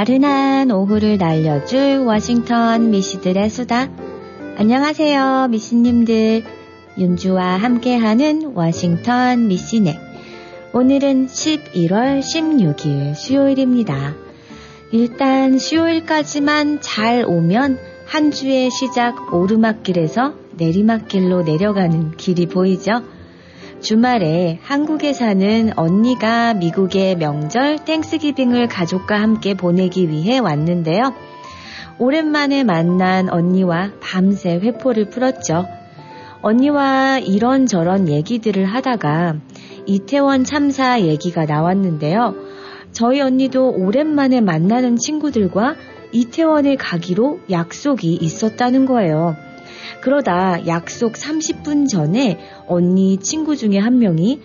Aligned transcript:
나른한 0.00 0.70
오후를 0.70 1.18
날려줄 1.18 1.98
워싱턴 2.06 2.88
미씨들의 2.88 3.50
수다. 3.50 3.90
안녕하세요, 4.56 5.48
미씨님들. 5.50 6.42
윤주와 6.96 7.58
함께하는 7.58 8.52
워싱턴 8.54 9.48
미씨네. 9.48 10.00
오늘은 10.72 11.26
11월 11.26 12.20
16일 12.20 13.14
수요일입니다. 13.14 14.14
일단 14.90 15.58
수요일까지만 15.58 16.80
잘 16.80 17.22
오면 17.26 17.78
한 18.06 18.30
주의 18.30 18.70
시작 18.70 19.34
오르막길에서 19.34 20.32
내리막길로 20.56 21.42
내려가는 21.42 22.16
길이 22.16 22.46
보이죠? 22.46 23.02
주말에 23.80 24.58
한국에 24.62 25.14
사는 25.14 25.70
언니가 25.74 26.52
미국의 26.52 27.16
명절 27.16 27.84
땡스기빙을 27.86 28.68
가족과 28.68 29.18
함께 29.20 29.54
보내기 29.54 30.10
위해 30.10 30.38
왔는데요. 30.38 31.14
오랜만에 31.98 32.62
만난 32.62 33.30
언니와 33.30 33.92
밤새 34.00 34.58
회포를 34.58 35.08
풀었죠. 35.08 35.66
언니와 36.42 37.20
이런저런 37.20 38.08
얘기들을 38.08 38.66
하다가 38.66 39.36
이태원 39.86 40.44
참사 40.44 41.00
얘기가 41.00 41.46
나왔는데요. 41.46 42.34
저희 42.92 43.20
언니도 43.20 43.70
오랜만에 43.70 44.42
만나는 44.42 44.96
친구들과 44.96 45.76
이태원에 46.12 46.76
가기로 46.76 47.40
약속이 47.50 48.14
있었다는 48.14 48.84
거예요. 48.84 49.36
그러다 50.00 50.66
약속 50.66 51.12
30분 51.12 51.88
전에 51.88 52.38
언니 52.66 53.18
친구 53.18 53.56
중에 53.56 53.78
한 53.78 53.98
명이 53.98 54.40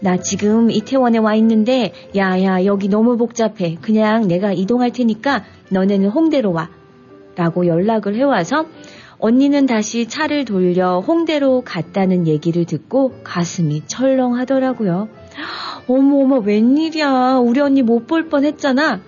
나 0.00 0.16
지금 0.16 0.70
이태원에 0.70 1.18
와 1.18 1.34
있는데 1.36 1.92
야야 2.16 2.64
여기 2.64 2.88
너무 2.88 3.16
복잡해. 3.16 3.76
그냥 3.80 4.26
내가 4.26 4.52
이동할 4.52 4.90
테니까 4.90 5.44
너네는 5.70 6.08
홍대로 6.08 6.52
와. 6.52 6.70
라고 7.36 7.66
연락을 7.66 8.16
해와서 8.16 8.66
언니는 9.18 9.66
다시 9.66 10.08
차를 10.08 10.44
돌려 10.44 10.98
홍대로 10.98 11.62
갔다는 11.64 12.26
얘기를 12.26 12.64
듣고 12.64 13.14
가슴이 13.22 13.82
철렁하더라고요. 13.86 15.08
어머 15.88 16.16
어머 16.18 16.38
웬일이야. 16.38 17.38
우리 17.38 17.60
언니 17.60 17.82
못 17.82 18.06
볼 18.06 18.28
뻔 18.28 18.44
했잖아. 18.44 19.00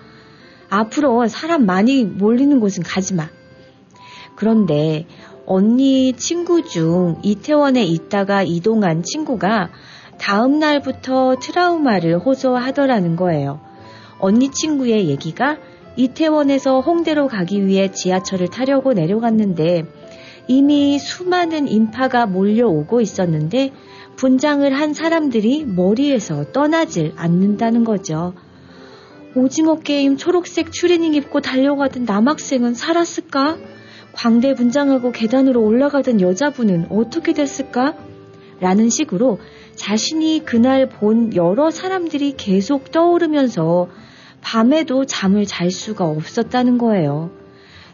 앞으로 0.69 1.27
사람 1.27 1.65
많이 1.65 2.05
몰리는 2.05 2.59
곳은 2.59 2.83
가지 2.83 3.13
마. 3.13 3.27
그런데 4.35 5.05
언니 5.45 6.13
친구 6.13 6.63
중 6.63 7.17
이태원에 7.21 7.83
있다가 7.83 8.43
이동한 8.43 9.03
친구가 9.03 9.69
다음 10.17 10.59
날부터 10.59 11.35
트라우마를 11.39 12.19
호소하더라는 12.19 13.15
거예요. 13.15 13.59
언니 14.19 14.49
친구의 14.49 15.07
얘기가 15.09 15.57
이태원에서 15.97 16.81
홍대로 16.81 17.27
가기 17.27 17.65
위해 17.67 17.91
지하철을 17.91 18.47
타려고 18.47 18.93
내려갔는데 18.93 19.85
이미 20.47 20.99
수많은 20.99 21.67
인파가 21.67 22.25
몰려오고 22.25 23.01
있었는데 23.01 23.71
분장을 24.15 24.71
한 24.73 24.93
사람들이 24.93 25.65
머리에서 25.65 26.51
떠나질 26.51 27.13
않는다는 27.17 27.83
거죠. 27.83 28.33
오징어 29.35 29.75
게임 29.75 30.15
초록색 30.15 30.71
추리닝 30.71 31.13
입고 31.13 31.41
달려가던 31.41 32.05
남학생은 32.05 32.73
살았을까? 32.73 33.57
광대 34.15 34.55
분장하고 34.55 35.11
계단으로 35.11 35.61
올라가던 35.61 36.21
여자분은 36.21 36.87
어떻게 36.89 37.33
됐을까? 37.33 37.95
라는 38.61 38.89
식으로 38.89 39.39
자신이 39.75 40.43
그날 40.45 40.87
본 40.87 41.35
여러 41.35 41.69
사람들이 41.69 42.35
계속 42.37 42.91
떠오르면서 42.91 43.89
밤에도 44.41 45.05
잠을 45.05 45.45
잘 45.45 45.69
수가 45.69 46.05
없었다는 46.05 46.77
거예요. 46.77 47.31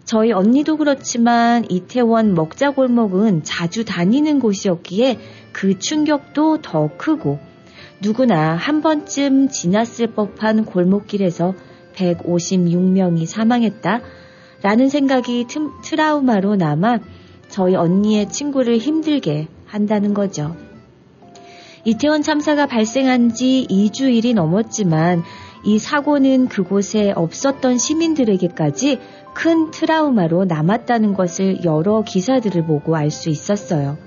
저희 0.06 0.32
언니도 0.32 0.78
그렇지만 0.78 1.66
이태원 1.70 2.34
먹자골목은 2.36 3.44
자주 3.44 3.84
다니는 3.84 4.40
곳이었기에 4.40 5.20
그 5.52 5.80
충격도 5.80 6.62
더 6.62 6.90
크고 6.98 7.40
누구나 8.02 8.56
한 8.56 8.82
번쯤 8.82 9.50
지났을 9.50 10.08
법한 10.08 10.66
골목길에서 10.66 11.56
156명이 11.96 13.26
사망했다. 13.26 14.02
라는 14.62 14.90
생각이 14.90 15.48
트라우마로 15.84 16.56
남아 16.56 17.00
저희 17.50 17.76
언니의 17.76 18.30
친구를 18.30 18.78
힘들게 18.78 19.48
한다는 19.66 20.14
거죠. 20.14 20.56
이태원 21.84 22.22
참사가 22.22 22.68
발생한 22.68 23.34
지 23.34 23.66
2주일이 23.70 24.36
넘었지만 24.36 25.24
이 25.64 25.80
사고는 25.80 26.48
그곳에 26.48 27.12
없었던 27.16 27.78
시민들에게까지 27.78 29.00
큰 29.34 29.72
트라우마로 29.72 30.46
남았다는 30.46 31.14
것을 31.14 31.64
여러 31.64 32.04
기사들을 32.04 32.66
보고 32.66 32.96
알 32.96 33.10
수 33.10 33.30
있었어요. 33.30 33.98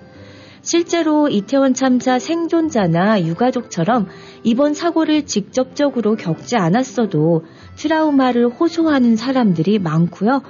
실제로 0.62 1.28
이태원 1.28 1.74
참사 1.74 2.18
생존자나 2.18 3.22
유가족처럼 3.22 4.08
이번 4.44 4.72
사고를 4.72 5.26
직접적으로 5.26 6.16
겪지 6.16 6.56
않았어도 6.56 7.44
트라우마를 7.76 8.48
호소하는 8.48 9.16
사람들이 9.16 9.78
많고요. 9.78 10.42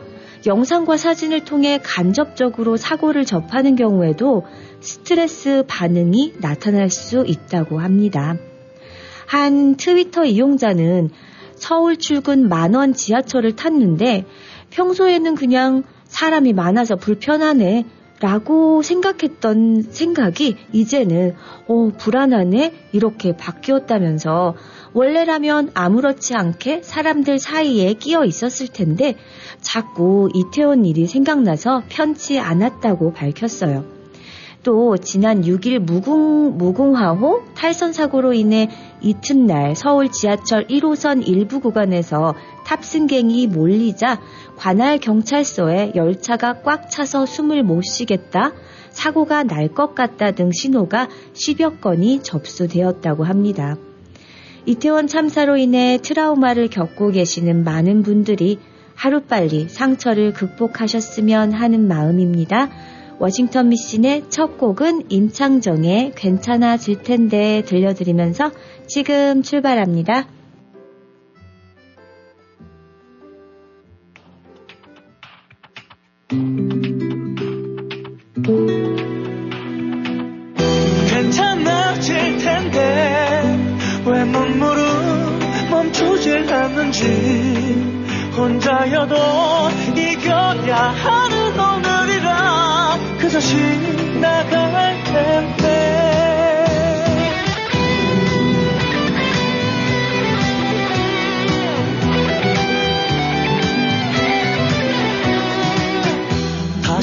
영상과 0.47 0.97
사진을 0.97 1.45
통해 1.45 1.81
간접적으로 1.83 2.77
사고를 2.77 3.25
접하는 3.25 3.77
경우에도 3.77 4.45
스트레스 4.81 5.65
반응이 5.67 6.35
나타날 6.41 6.91
수 6.91 7.25
있다고 7.27 7.81
합니다. 7.81 8.37
한 9.27 9.77
트위터 9.77 10.25
이용자는 10.25 11.11
서울 11.55 11.97
출근 11.97 12.49
만원 12.49 12.93
지하철을 12.93 13.57
탔는데 13.57 14.27
평소에는 14.71 15.35
그냥 15.35 15.85
사람이 16.05 16.53
많아서 16.53 16.97
불편하네 16.97 17.87
라고 18.21 18.83
생각했던 18.83 19.83
생각이 19.83 20.57
이제는 20.73 21.35
어, 21.67 21.91
불안하네 21.99 22.89
이렇게 22.93 23.37
바뀌었다면서 23.37 24.55
원래라면 24.93 25.73
아무렇지 25.75 26.35
않게 26.35 26.83
사람들 26.83 27.41
사이에 27.41 27.95
끼어 27.95 28.25
있었을 28.25 28.69
텐데 28.69 29.17
자꾸 29.61 30.29
이태원 30.33 30.85
일이 30.85 31.07
생각나서 31.07 31.83
편치 31.89 32.39
않았다고 32.39 33.13
밝혔어요. 33.13 33.85
또 34.63 34.97
지난 34.97 35.43
6일 35.43 35.79
무궁, 35.81 36.57
무궁화호 36.57 37.45
탈선 37.55 37.93
사고로 37.93 38.33
인해 38.33 38.71
이튿날 39.03 39.77
서울 39.77 40.11
지하철 40.11 40.67
1호선 40.67 41.29
일부 41.29 41.61
구간에서 41.61 42.35
탑승객이 42.65 43.49
몰리자 43.49 44.21
관할 44.57 44.99
경찰서에 44.99 45.93
열차가 45.95 46.63
꽉 46.63 46.91
차서 46.91 47.27
숨을 47.27 47.63
못 47.63 47.83
쉬겠다, 47.83 48.53
사고가 48.91 49.43
날 49.43 49.69
것 49.69 49.95
같다 49.95 50.31
등 50.31 50.51
신호가 50.53 51.09
10여 51.33 51.81
건이 51.81 52.23
접수되었다고 52.23 53.25
합니다. 53.25 53.77
이태원 54.67 55.09
참사로 55.09 55.57
인해 55.57 55.99
트라우마를 56.01 56.69
겪고 56.69 57.11
계시는 57.11 57.65
많은 57.65 58.03
분들이 58.03 58.59
하루빨리 58.95 59.69
상처를 59.69 60.33
극복하셨으면 60.33 61.53
하는 61.53 61.89
마음입니다. 61.89 62.71
워싱턴 63.19 63.69
미신의 63.69 64.25
첫 64.29 64.59
곡은 64.59 65.05
임창정의 65.09 66.13
괜찮아질 66.17 67.03
텐데 67.03 67.63
들려드리면서 67.67 68.51
지금 68.87 69.43
출발합니다. 69.43 70.29
괜찮아질 81.09 82.39
텐데 82.39 83.59
왜 84.05 84.25
눈물은 84.25 85.71
멈추질 85.71 86.53
않는지 86.53 87.05
혼자여도 88.37 89.17
이겨야 89.97 90.77
하는 90.77 91.59
오늘이라 91.59 92.99
그저 93.19 93.41
지나갈 93.41 95.03
텐데 95.05 96.04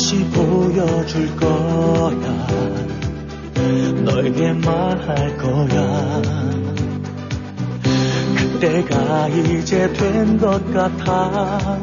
다시 0.02 0.18
보여줄 0.32 1.36
거야. 1.36 2.48
너에게 4.04 4.52
말할 4.54 5.38
거야. 5.38 6.22
그때가 8.36 9.28
이제 9.28 9.94
된 9.94 10.40
것 10.40 10.74
같아. 10.74 11.78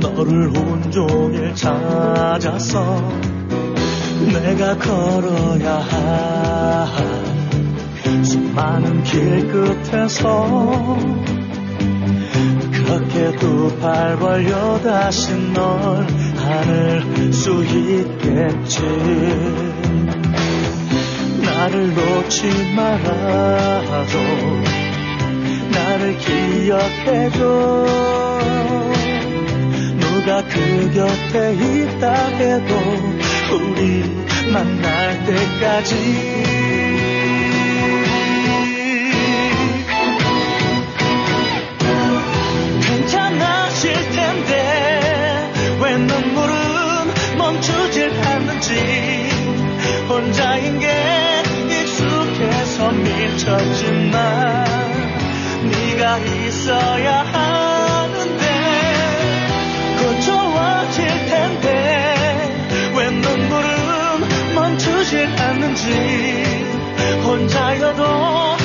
너를 0.00 0.48
온종일 0.56 1.54
찾아서 1.54 3.02
내가 4.32 4.78
걸어야 4.78 5.74
할 5.76 6.96
수많은 8.24 9.02
길 9.02 9.46
끝에서 9.52 10.96
그렇게 12.72 13.36
두 13.36 13.76
팔 13.78 14.16
벌려 14.18 14.80
다시 14.80 15.34
널 15.52 16.06
안을 16.46 17.32
수 17.32 17.64
있겠지. 17.64 18.80
나를 21.42 21.94
놓지 21.94 22.72
말아줘. 22.76 24.18
나를 25.72 26.16
기억해줘. 26.18 27.86
누가 29.98 30.42
그 30.42 30.90
곁에 30.94 31.54
있다 31.54 32.26
해도 32.28 32.74
우리 33.52 34.04
만날 34.52 35.24
때까지 35.24 36.85
않는지 48.56 49.28
혼자인 50.08 50.78
게 50.78 50.88
익숙해서 51.70 52.90
미쳤지만 52.92 54.64
네가 55.64 56.18
있어야 56.18 57.22
하는데 57.22 58.46
곧 59.98 60.20
좋아질 60.22 61.06
텐데 61.06 62.54
왜 62.96 63.10
눈물은 63.10 64.54
멈추질 64.54 65.26
않는지 65.38 65.92
혼자여도 67.24 68.55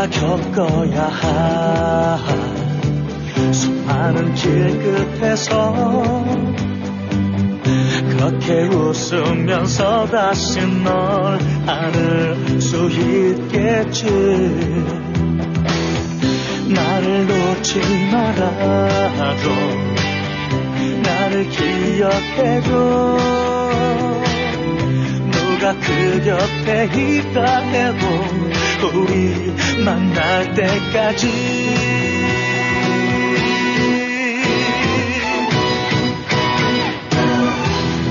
내가 0.00 0.08
겪어야 0.08 1.08
할 1.08 2.18
수많은 3.52 4.34
길 4.34 4.78
끝에서 4.78 6.24
그렇게 8.08 8.62
웃으면서 8.68 10.06
다시 10.06 10.60
널 10.82 11.38
안을 11.66 12.60
수 12.60 12.88
있겠지. 12.88 14.06
나를 16.68 17.26
놓지 17.26 17.80
말아줘. 18.10 19.50
나를 21.02 21.48
기억해줘. 21.50 23.18
누가 25.30 25.74
그 25.74 26.22
곁에 26.24 26.84
있다 26.84 27.58
해도 27.58 28.49
우리 28.88 29.52
만날 29.84 30.54
때까지. 30.54 31.28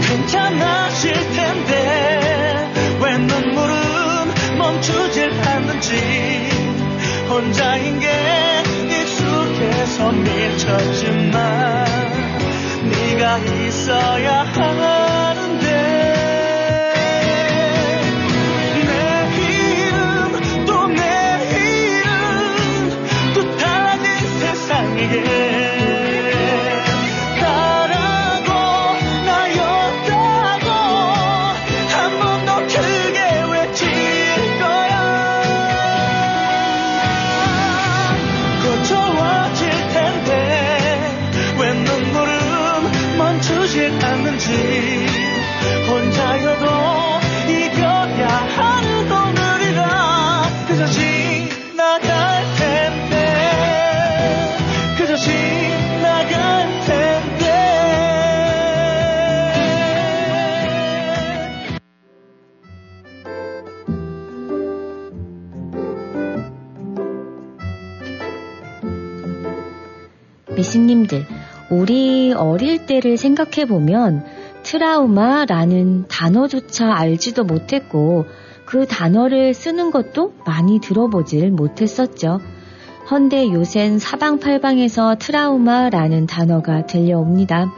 괜찮아질 0.08 1.14
텐데 1.14 2.72
왜 3.02 3.18
눈물은 3.18 4.58
멈추질 4.58 5.32
않는지. 5.32 6.50
혼자인 7.30 8.00
게 8.00 8.08
익숙해서 8.88 10.12
미쳤지만 10.12 11.86
네가 12.90 13.38
있어야 13.38 14.44
하 14.44 15.09
미신님들, 70.90 71.26
우리 71.70 72.34
어릴 72.34 72.86
때를 72.86 73.18
생각해 73.18 73.66
보면 73.66 74.26
트라우마라는 74.64 76.06
단어조차 76.08 76.94
알지도 76.94 77.44
못했고 77.44 78.26
그 78.66 78.86
단어를 78.88 79.54
쓰는 79.54 79.92
것도 79.92 80.34
많이 80.46 80.80
들어보질 80.80 81.52
못했었죠. 81.52 82.40
헌데 83.10 83.52
요샌 83.52 84.00
사방팔방에서 84.00 85.16
트라우마라는 85.20 86.28
단어가 86.28 86.86
들려옵니다. 86.86 87.72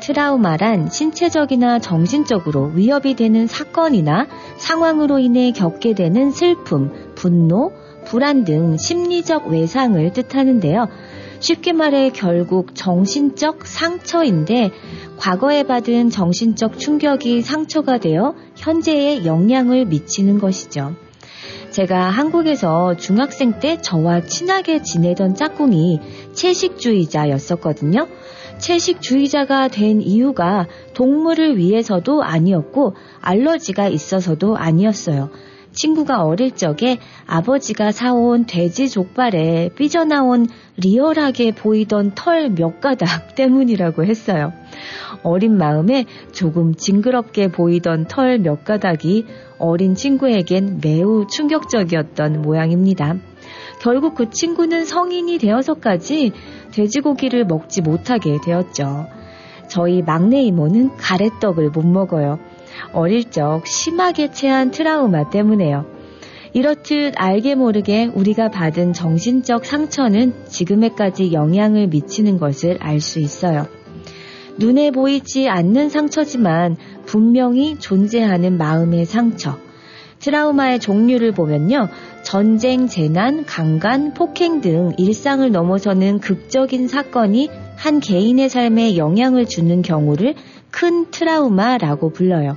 트라우마란 0.00 0.90
신체적이나 0.90 1.78
정신적으로 1.78 2.72
위협이 2.74 3.14
되는 3.14 3.46
사건이나 3.46 4.26
상황으로 4.56 5.18
인해 5.18 5.52
겪게 5.52 5.94
되는 5.94 6.30
슬픔, 6.30 6.92
분노, 7.14 7.72
불안 8.04 8.44
등 8.44 8.76
심리적 8.76 9.46
외상을 9.48 10.12
뜻하는데요. 10.12 10.88
쉽게 11.42 11.72
말해 11.72 12.10
결국 12.10 12.76
정신적 12.76 13.66
상처인데 13.66 14.70
과거에 15.16 15.64
받은 15.64 16.08
정신적 16.10 16.78
충격이 16.78 17.42
상처가 17.42 17.98
되어 17.98 18.36
현재에 18.54 19.24
영향을 19.26 19.86
미치는 19.86 20.38
것이죠. 20.38 20.94
제가 21.70 22.10
한국에서 22.10 22.96
중학생 22.96 23.58
때 23.58 23.80
저와 23.80 24.20
친하게 24.20 24.82
지내던 24.82 25.34
짝꿍이 25.34 25.98
채식주의자였었거든요. 26.32 28.06
채식주의자가 28.58 29.66
된 29.66 30.00
이유가 30.00 30.68
동물을 30.94 31.56
위해서도 31.56 32.22
아니었고 32.22 32.94
알러지가 33.20 33.88
있어서도 33.88 34.56
아니었어요. 34.56 35.30
친구가 35.72 36.22
어릴 36.22 36.52
적에 36.52 36.98
아버지가 37.26 37.92
사온 37.92 38.46
돼지 38.46 38.88
족발에 38.88 39.70
삐져나온 39.76 40.46
리얼하게 40.76 41.52
보이던 41.52 42.12
털 42.14 42.50
몇 42.50 42.80
가닥 42.80 43.34
때문이라고 43.36 44.04
했어요. 44.04 44.52
어린 45.22 45.56
마음에 45.56 46.04
조금 46.32 46.74
징그럽게 46.74 47.48
보이던 47.48 48.06
털 48.06 48.38
몇 48.38 48.64
가닥이 48.64 49.26
어린 49.58 49.94
친구에겐 49.94 50.80
매우 50.82 51.26
충격적이었던 51.26 52.42
모양입니다. 52.42 53.16
결국 53.80 54.14
그 54.14 54.30
친구는 54.30 54.84
성인이 54.84 55.38
되어서까지 55.38 56.32
돼지고기를 56.72 57.44
먹지 57.44 57.82
못하게 57.82 58.38
되었죠. 58.44 59.06
저희 59.68 60.02
막내 60.02 60.42
이모는 60.42 60.96
가래떡을 60.96 61.70
못 61.70 61.84
먹어요. 61.84 62.38
어릴 62.92 63.30
적 63.30 63.66
심하게 63.66 64.30
체한 64.30 64.70
트라우마 64.70 65.30
때문에요. 65.30 65.86
이렇듯 66.54 67.14
알게 67.16 67.54
모르게 67.54 68.10
우리가 68.12 68.50
받은 68.50 68.92
정신적 68.92 69.64
상처는 69.64 70.34
지금에까지 70.48 71.32
영향을 71.32 71.86
미치는 71.86 72.38
것을 72.38 72.76
알 72.80 73.00
수 73.00 73.20
있어요. 73.20 73.66
눈에 74.58 74.90
보이지 74.90 75.48
않는 75.48 75.88
상처지만 75.88 76.76
분명히 77.06 77.76
존재하는 77.78 78.58
마음의 78.58 79.06
상처. 79.06 79.56
트라우마의 80.18 80.78
종류를 80.78 81.32
보면요. 81.32 81.88
전쟁, 82.22 82.86
재난, 82.86 83.44
강간, 83.44 84.14
폭행 84.14 84.60
등 84.60 84.92
일상을 84.96 85.50
넘어서는 85.50 86.20
극적인 86.20 86.86
사건이 86.86 87.48
한 87.76 87.98
개인의 87.98 88.48
삶에 88.48 88.96
영향을 88.96 89.46
주는 89.46 89.82
경우를 89.82 90.34
큰 90.72 91.10
트라우마라고 91.12 92.10
불러요. 92.10 92.56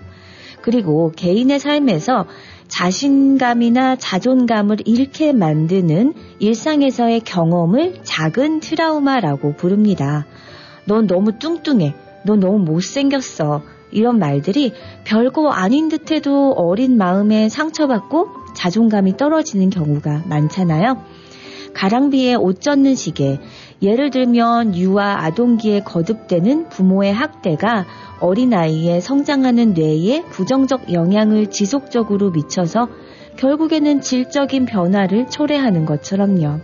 그리고 0.61 1.11
개인의 1.15 1.59
삶에서 1.59 2.25
자신감이나 2.67 3.97
자존감을 3.97 4.77
잃게 4.85 5.31
만드는 5.31 6.15
일상에서의 6.39 7.19
경험을 7.19 7.99
작은 8.01 8.61
트라우마라고 8.61 9.55
부릅니다. 9.55 10.25
넌 10.87 11.05
너무 11.05 11.37
뚱뚱해. 11.37 11.93
넌 12.25 12.39
너무 12.39 12.57
못생겼어. 12.59 13.61
이런 13.91 14.17
말들이 14.17 14.73
별거 15.03 15.49
아닌 15.49 15.89
듯해도 15.89 16.53
어린 16.53 16.97
마음에 16.97 17.49
상처받고 17.49 18.27
자존감이 18.55 19.17
떨어지는 19.17 19.69
경우가 19.69 20.23
많잖아요. 20.25 21.03
가랑비에 21.75 22.35
옷 22.35 22.61
젖는 22.61 22.95
시계, 22.95 23.39
예를 23.81 24.09
들면 24.09 24.75
유아 24.75 25.25
아동기에 25.25 25.81
거듭되는 25.81 26.69
부모의 26.69 27.13
학대가 27.13 27.85
어린아이의 28.19 29.01
성장하는 29.01 29.73
뇌에 29.73 30.23
부정적 30.29 30.93
영향을 30.93 31.47
지속적으로 31.47 32.31
미쳐서 32.31 32.87
결국에는 33.37 34.01
질적인 34.01 34.65
변화를 34.65 35.27
초래하는 35.29 35.85
것처럼요. 35.85 36.59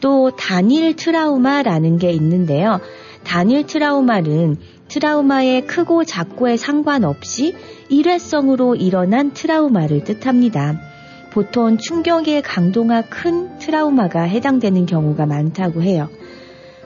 또 0.00 0.32
단일 0.36 0.96
트라우마라는 0.96 1.98
게 1.98 2.10
있는데요. 2.10 2.80
단일 3.22 3.64
트라우마는 3.64 4.56
트라우마의 4.88 5.66
크고 5.66 6.04
작고에 6.04 6.56
상관없이 6.56 7.54
일회성으로 7.88 8.74
일어난 8.74 9.32
트라우마를 9.32 10.04
뜻합니다. 10.04 10.78
보통 11.30 11.78
충격의 11.78 12.42
강도가 12.42 13.02
큰 13.02 13.58
트라우마가 13.58 14.22
해당되는 14.22 14.86
경우가 14.86 15.26
많다고 15.26 15.82
해요. 15.82 16.08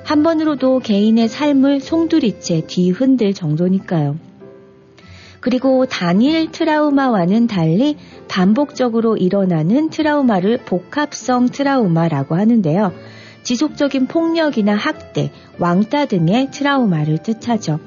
한 0.05 0.23
번으로도 0.23 0.81
개인의 0.81 1.29
삶을 1.29 1.81
송두리째 1.81 2.67
뒤흔들 2.67 3.35
정도니까요. 3.35 4.17
그리고 5.41 5.87
단일 5.87 6.51
트라우마와는 6.51 7.47
달리 7.47 7.97
반복적으로 8.27 9.17
일어나는 9.17 9.91
트라우마를 9.91 10.59
복합성 10.65 11.49
트라우마라고 11.51 12.35
하는데요. 12.35 12.93
지속적인 13.45 14.07
폭력이나 14.07 14.75
학대, 14.75 15.31
왕따 15.59 16.07
등의 16.07 16.51
트라우마를 16.51 17.19
뜻하죠. 17.19 17.79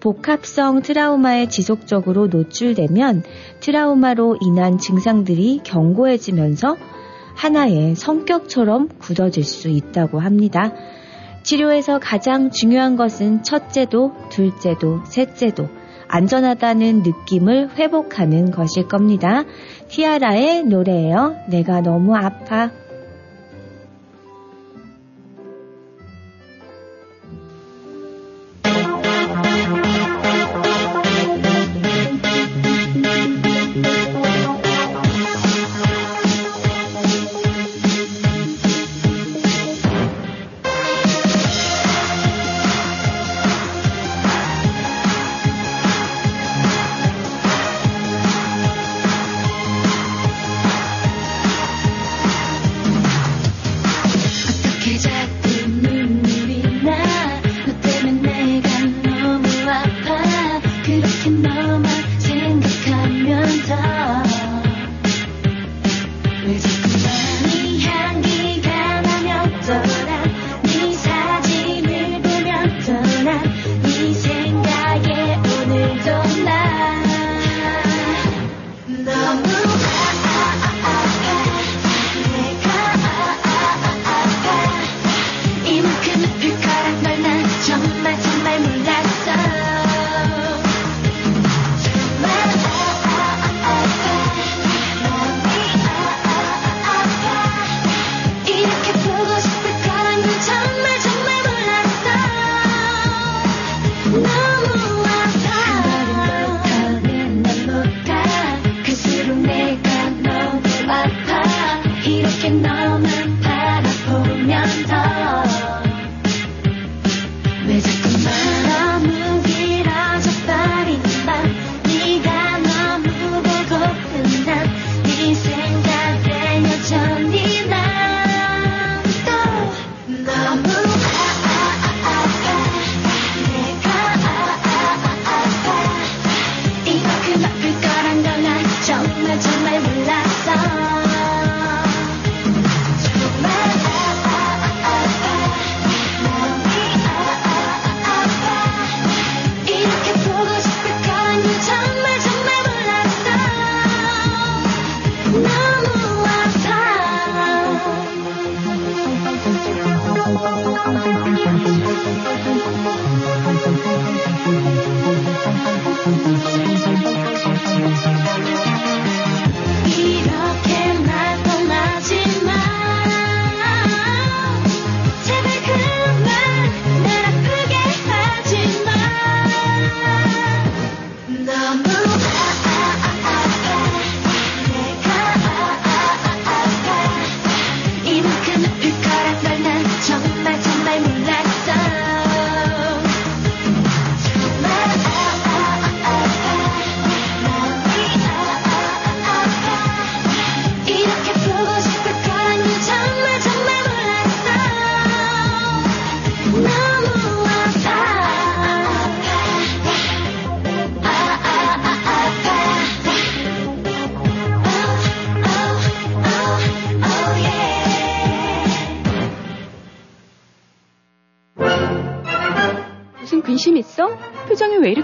복합성 0.00 0.82
트라우마에 0.82 1.48
지속적으로 1.48 2.26
노출되면 2.26 3.22
트라우마로 3.60 4.38
인한 4.40 4.78
증상들이 4.78 5.60
견고해지면서 5.64 6.76
하나의 7.34 7.94
성격처럼 7.94 8.88
굳어질 8.98 9.44
수 9.44 9.68
있다고 9.68 10.20
합니다. 10.20 10.72
치료에서 11.42 11.98
가장 11.98 12.50
중요한 12.50 12.96
것은 12.96 13.42
첫째도, 13.42 14.14
둘째도, 14.30 15.04
셋째도 15.06 15.68
안전하다는 16.08 17.02
느낌을 17.02 17.70
회복하는 17.76 18.50
것일 18.50 18.86
겁니다. 18.86 19.44
티아라의 19.88 20.64
노래예요. 20.64 21.36
내가 21.48 21.80
너무 21.80 22.14
아파. 22.14 22.70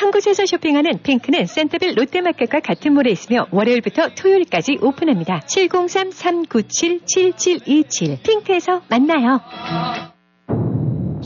한 0.01 0.09
곳에서 0.09 0.47
쇼핑하는 0.47 1.03
핑크는 1.03 1.45
센터빌 1.45 1.93
롯데마켓과 1.95 2.61
같은 2.61 2.95
몰에 2.95 3.11
있으며 3.11 3.45
월요일부터 3.51 4.15
토요일까지 4.15 4.79
오픈합니다. 4.81 5.41
703-397-7727 5.41 8.23
핑크에서 8.23 8.81
만나요. 8.89 9.39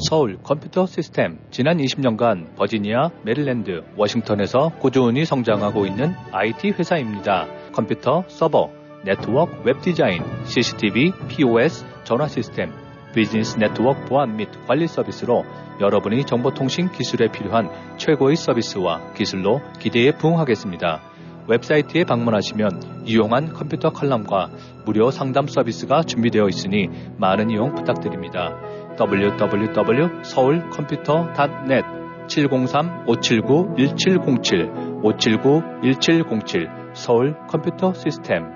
서울 0.09 0.39
컴퓨터 0.43 0.85
시스템 0.85 1.39
지난 1.51 1.77
20년간 1.77 2.57
버지니아, 2.57 3.11
메릴랜드, 3.23 3.85
워싱턴에서 3.95 4.73
꾸준히 4.79 5.23
성장하고 5.23 5.85
있는 5.85 6.13
IT 6.33 6.71
회사입니다. 6.71 7.47
컴퓨터, 7.71 8.25
서버, 8.27 8.71
네트워크, 9.05 9.55
웹 9.63 9.81
디자인, 9.81 10.21
CCTV, 10.43 11.13
POS, 11.29 11.85
전화 12.03 12.27
시스템, 12.27 12.73
비즈니스 13.15 13.57
네트워크 13.57 14.05
보안 14.05 14.35
및 14.35 14.49
관리 14.67 14.85
서비스로 14.87 15.43
여러분이 15.79 16.25
정보통신 16.25 16.91
기술에 16.91 17.31
필요한 17.31 17.69
최고의 17.97 18.35
서비스와 18.35 19.13
기술로 19.13 19.61
기대에 19.79 20.11
부응하겠습니다. 20.11 21.01
웹사이트에 21.47 22.03
방문하시면 22.03 23.05
유용한 23.07 23.53
컴퓨터 23.53 23.91
칼럼과 23.91 24.49
무료 24.85 25.09
상담 25.11 25.47
서비스가 25.47 26.03
준비되어 26.03 26.49
있으니 26.49 26.89
많은 27.17 27.51
이용 27.51 27.73
부탁드립니다. 27.73 28.59
www.seoulcomputer.net 28.99 31.85
703-579-1707 32.27 35.03
579-1707 35.03 36.95
서울 36.95 37.35
컴퓨터 37.47 37.93
시스템 37.93 38.54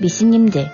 미스님들, 0.00 0.66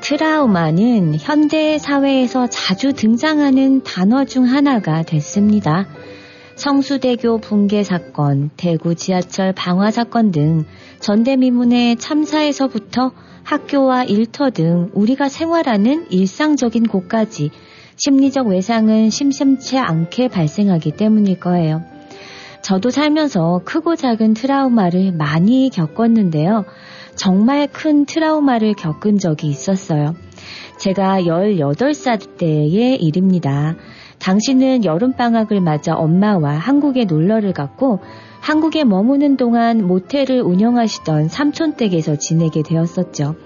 트라우마는 0.00 1.16
현대 1.18 1.78
사회에서 1.78 2.46
자주 2.48 2.92
등장하는 2.92 3.82
단어 3.82 4.24
중 4.24 4.44
하나가 4.44 5.02
됐습니다. 5.02 5.86
성수대교 6.56 7.38
붕괴 7.38 7.82
사건, 7.82 8.50
대구 8.56 8.94
지하철 8.94 9.52
방화 9.52 9.90
사건 9.90 10.30
등 10.30 10.64
전대미문의 11.00 11.96
참사에서부터 11.96 13.12
학교와 13.44 14.04
일터 14.04 14.50
등 14.50 14.90
우리가 14.92 15.28
생활하는 15.28 16.06
일상적인 16.10 16.88
곳까지 16.88 17.50
심리적 17.96 18.48
외상은 18.48 19.10
심심치 19.10 19.78
않게 19.78 20.28
발생하기 20.28 20.92
때문일 20.92 21.40
거예요. 21.40 21.82
저도 22.62 22.90
살면서 22.90 23.62
크고 23.64 23.96
작은 23.96 24.34
트라우마를 24.34 25.12
많이 25.12 25.68
겪었는데요. 25.72 26.64
정말 27.14 27.68
큰 27.68 28.04
트라우마를 28.06 28.74
겪은 28.74 29.18
적이 29.18 29.48
있었어요. 29.48 30.14
제가 30.78 31.22
18살 31.22 32.38
때의 32.38 32.96
일입니다. 32.96 33.76
당신은 34.18 34.84
여름방학을 34.84 35.60
맞아 35.60 35.94
엄마와 35.94 36.52
한국에 36.52 37.04
놀러를 37.04 37.52
갔고 37.52 38.00
한국에 38.40 38.84
머무는 38.84 39.36
동안 39.36 39.86
모텔을 39.86 40.42
운영하시던 40.42 41.28
삼촌 41.28 41.74
댁에서 41.74 42.16
지내게 42.16 42.62
되었었죠. 42.62 43.36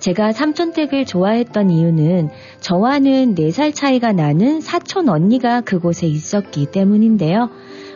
제가 0.00 0.32
삼촌 0.32 0.72
댁을 0.72 1.06
좋아했던 1.06 1.70
이유는 1.70 2.28
저와는 2.60 3.34
4살 3.36 3.74
차이가 3.74 4.12
나는 4.12 4.60
사촌 4.60 5.08
언니가 5.08 5.62
그곳에 5.62 6.06
있었기 6.06 6.66
때문인데요. 6.66 7.48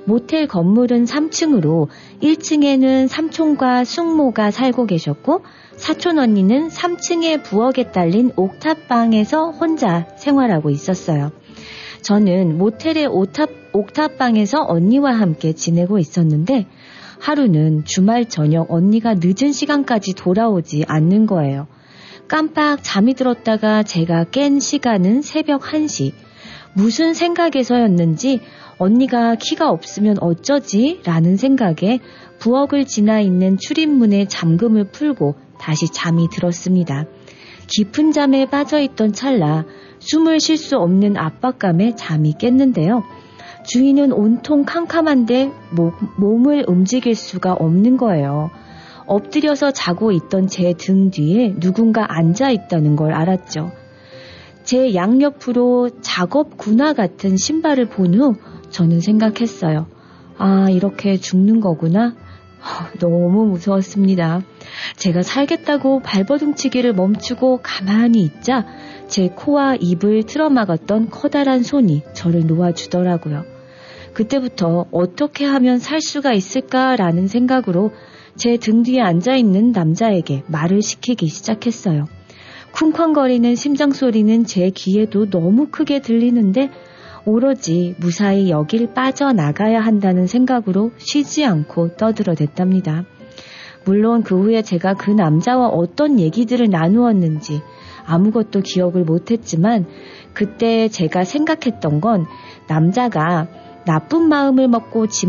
모텔 0.09 0.47
건물은 0.47 1.05
3층으로 1.05 1.89
1층에는 2.23 3.09
삼촌과 3.09 3.85
숙모가 3.85 4.51
살고 4.51 4.87
계셨고 4.87 5.43
사촌 5.77 6.19
언니는 6.19 6.69
3층의 6.69 7.43
부엌에 7.43 7.93
딸린 7.93 8.33
옥탑방에서 8.35 9.51
혼자 9.51 10.09
생활하고 10.17 10.71
있었어요. 10.71 11.31
저는 12.01 12.57
모텔의 12.57 13.07
옥탑, 13.07 13.51
옥탑방에서 13.75 14.65
언니와 14.67 15.13
함께 15.13 15.53
지내고 15.53 15.99
있었는데 15.99 16.65
하루는 17.21 17.85
주말 17.85 18.31
저녁 18.31 18.73
언니가 18.73 19.15
늦은 19.15 19.53
시간까지 19.53 20.15
돌아오지 20.15 20.87
않는 20.89 21.27
거예요. 21.27 21.67
깜빡 22.29 22.83
잠이 22.83 23.13
들었다가 23.13 23.83
제가 23.83 24.25
깬 24.25 24.59
시간은 24.59 25.21
새벽 25.21 25.61
1시. 25.61 26.28
무슨 26.79 27.13
생각에서였는지 27.13 28.41
언니가 28.79 29.35
키가 29.35 29.69
없으면 29.69 30.19
어쩌지? 30.21 31.01
라는 31.05 31.37
생각에 31.37 31.99
부엌을 32.39 32.85
지나 32.85 33.19
있는 33.19 33.59
출입문에 33.59 34.29
잠금을 34.29 34.93
풀고 34.93 35.35
다시 35.59 35.89
잠이 35.93 36.29
들었습니다. 36.31 37.07
깊은 37.67 38.13
잠에 38.13 38.47
빠져있던 38.47 39.13
찰나 39.13 39.67
숨을 39.99 40.39
쉴 40.39 40.57
수 40.57 40.77
없는 40.79 41.17
압박감에 41.17 41.97
잠이 41.97 42.35
깼는데요. 42.39 43.03
주인은 43.67 44.13
온통 44.13 44.65
캄캄한데 44.65 45.51
몸을 46.17 46.65
움직일 46.69 47.17
수가 47.17 47.55
없는 47.55 47.97
거예요. 47.97 48.51
엎드려서 49.07 49.73
자고 49.73 50.13
있던 50.13 50.47
제 50.47 50.75
등 50.75 51.11
뒤에 51.11 51.55
누군가 51.59 52.07
앉아 52.09 52.51
있다는 52.51 52.95
걸 52.95 53.13
알았죠. 53.13 53.73
제 54.69 54.95
양옆으로 54.95 55.89
작업 56.03 56.59
군화 56.59 56.93
같은 56.93 57.39
신발을 57.39 57.87
본 57.89 58.21
후 58.21 58.35
저는 58.69 59.01
생각했어요. 59.01 59.87
아, 60.37 60.69
이렇게 60.69 61.17
죽는 61.17 61.61
거구나. 61.61 62.15
너무 63.01 63.47
무서웠습니다. 63.47 64.43
제가 64.97 65.23
살겠다고 65.23 66.01
발버둥치기를 66.01 66.93
멈추고 66.93 67.61
가만히 67.63 68.21
있자 68.21 68.67
제 69.07 69.29
코와 69.29 69.77
입을 69.77 70.25
틀어막았던 70.25 71.09
커다란 71.09 71.63
손이 71.63 72.03
저를 72.13 72.47
놓아주더라고요. 72.47 73.45
그때부터 74.13 74.85
어떻게 74.91 75.47
하면 75.47 75.79
살 75.79 76.03
수가 76.03 76.35
있을까라는 76.35 77.27
생각으로 77.27 77.93
제 78.37 78.59
등 78.59 78.83
뒤에 78.83 79.01
앉아있는 79.01 79.73
남자에게 79.73 80.43
말을 80.47 80.83
시키기 80.83 81.27
시작했어요. 81.29 82.05
쿵쾅거리는 82.73 83.55
심장 83.55 83.91
소리는 83.91 84.45
제 84.45 84.71
귀에도 84.71 85.29
너무 85.29 85.69
크게 85.71 86.01
들리는데 86.01 86.71
오로지 87.25 87.95
무사히 87.99 88.51
여길 88.51 88.95
빠져나가야 88.95 89.81
한다는 89.81 90.27
생각으로 90.27 90.93
쉬지 90.97 91.45
않고 91.45 91.97
떠들어댔답니다. 91.97 93.05
물론 93.85 94.23
그 94.23 94.41
후에 94.41 94.63
제가 94.63 94.95
그 94.95 95.11
남자와 95.11 95.69
어떤 95.69 96.19
얘기들을 96.19 96.69
나누었는지 96.71 97.63
아무것도 98.07 98.61
기억을 98.61 99.05
못했지만 99.05 99.87
그때 100.33 100.89
제가 100.89 101.25
생각했던 101.25 102.01
건 102.01 102.25
남자가 102.69 103.49
나쁜 103.85 104.29
마음을 104.29 104.69
먹고 104.69 105.07
집, 105.07 105.29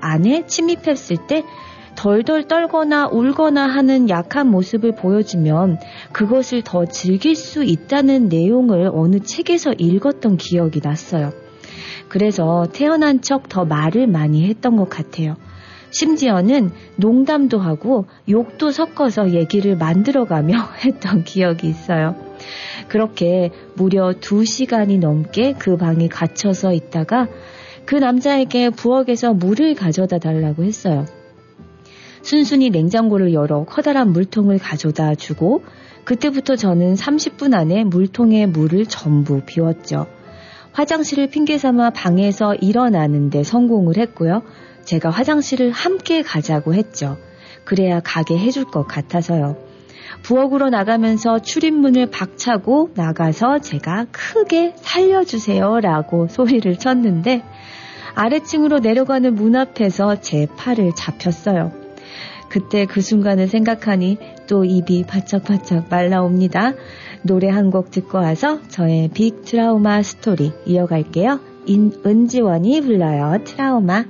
안에 0.00 0.46
침입했을 0.46 1.16
때 1.28 1.44
덜덜 1.98 2.46
떨거나 2.46 3.08
울거나 3.08 3.66
하는 3.66 4.08
약한 4.08 4.52
모습을 4.52 4.94
보여주면 4.94 5.80
그것을 6.12 6.62
더 6.62 6.84
즐길 6.84 7.34
수 7.34 7.64
있다는 7.64 8.28
내용을 8.28 8.88
어느 8.94 9.18
책에서 9.18 9.72
읽었던 9.72 10.36
기억이 10.36 10.78
났어요. 10.80 11.32
그래서 12.08 12.68
태어난 12.72 13.20
척 13.20 13.48
더 13.48 13.64
말을 13.64 14.06
많이 14.06 14.48
했던 14.48 14.76
것 14.76 14.88
같아요. 14.88 15.34
심지어는 15.90 16.70
농담도 16.94 17.58
하고 17.58 18.06
욕도 18.28 18.70
섞어서 18.70 19.32
얘기를 19.34 19.76
만들어가며 19.76 20.54
했던 20.86 21.24
기억이 21.24 21.66
있어요. 21.66 22.14
그렇게 22.86 23.50
무려 23.74 24.12
두 24.12 24.44
시간이 24.44 24.98
넘게 24.98 25.54
그 25.58 25.76
방에 25.76 26.06
갇혀서 26.06 26.74
있다가 26.74 27.26
그 27.86 27.96
남자에게 27.96 28.70
부엌에서 28.70 29.34
물을 29.34 29.74
가져다 29.74 30.18
달라고 30.18 30.62
했어요. 30.62 31.04
순순히 32.28 32.68
냉장고를 32.68 33.32
열어 33.32 33.64
커다란 33.64 34.12
물통을 34.12 34.58
가져다 34.58 35.14
주고 35.14 35.64
그때부터 36.04 36.56
저는 36.56 36.92
30분 36.92 37.54
안에 37.54 37.84
물통에 37.84 38.44
물을 38.44 38.84
전부 38.84 39.40
비웠죠. 39.40 40.06
화장실을 40.72 41.28
핑계 41.28 41.56
삼아 41.56 41.88
방에서 41.88 42.54
일어나는데 42.54 43.44
성공을 43.44 43.96
했고요. 43.96 44.42
제가 44.84 45.08
화장실을 45.08 45.70
함께 45.70 46.20
가자고 46.20 46.74
했죠. 46.74 47.16
그래야 47.64 48.00
가게 48.00 48.36
해줄 48.36 48.66
것 48.66 48.86
같아서요. 48.86 49.56
부엌으로 50.22 50.68
나가면서 50.68 51.38
출입문을 51.38 52.10
박차고 52.10 52.90
나가서 52.94 53.60
제가 53.60 54.04
크게 54.12 54.74
살려주세요 54.76 55.80
라고 55.80 56.28
소리를 56.28 56.78
쳤는데 56.78 57.42
아래층으로 58.14 58.80
내려가는 58.80 59.34
문 59.34 59.56
앞에서 59.56 60.20
제 60.20 60.46
팔을 60.58 60.92
잡혔어요. 60.94 61.77
그때 62.48 62.86
그 62.86 63.00
순간을 63.00 63.48
생각하니 63.48 64.18
또 64.46 64.64
입이 64.64 65.04
바짝바짝 65.06 65.86
말라옵니다. 65.90 66.72
노래 67.22 67.48
한 67.48 67.70
곡 67.70 67.90
듣고 67.90 68.18
와서 68.18 68.60
저의 68.68 69.08
big 69.08 69.42
트라우마 69.44 70.02
스토리 70.02 70.52
이어갈게요. 70.66 71.40
인, 71.66 71.92
은지원이 72.06 72.80
불러요. 72.80 73.44
트라우마. 73.44 74.04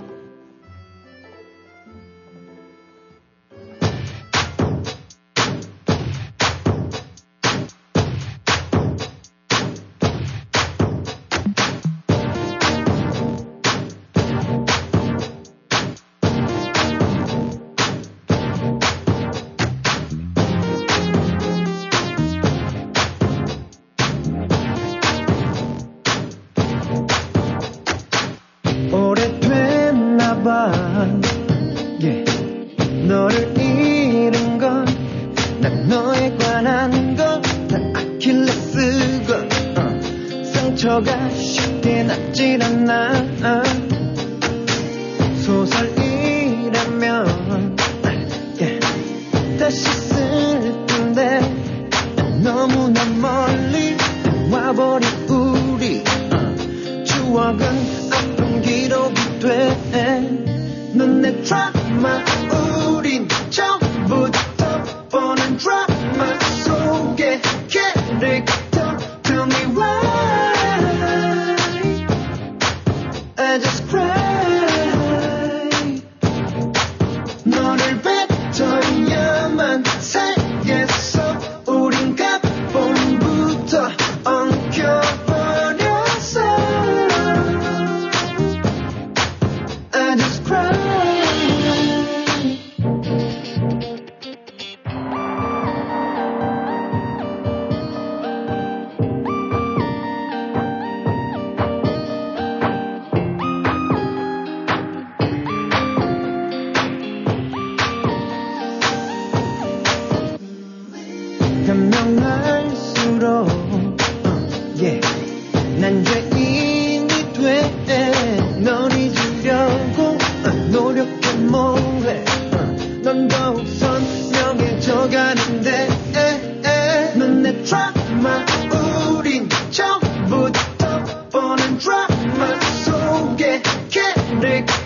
Kendrick 133.90 134.77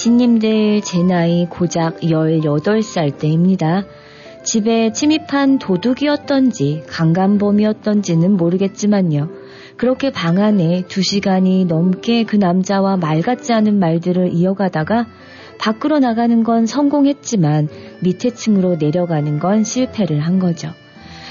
신님들 0.00 0.80
제 0.80 1.02
나이 1.02 1.44
고작 1.44 2.00
18살 2.00 3.18
때입니다. 3.18 3.84
집에 4.42 4.92
침입한 4.92 5.58
도둑이었던지 5.58 6.84
강간범이었던지는 6.88 8.34
모르겠지만요. 8.38 9.28
그렇게 9.76 10.10
방 10.10 10.38
안에 10.38 10.84
두 10.88 11.02
시간이 11.02 11.66
넘게 11.66 12.24
그 12.24 12.36
남자와 12.36 12.96
말 12.96 13.20
같지 13.20 13.52
않은 13.52 13.78
말들을 13.78 14.32
이어가다가 14.32 15.06
밖으로 15.58 15.98
나가는 15.98 16.42
건 16.44 16.64
성공했지만 16.64 17.68
밑에 18.02 18.30
층으로 18.30 18.76
내려가는 18.76 19.38
건 19.38 19.64
실패를 19.64 20.20
한 20.20 20.38
거죠. 20.38 20.72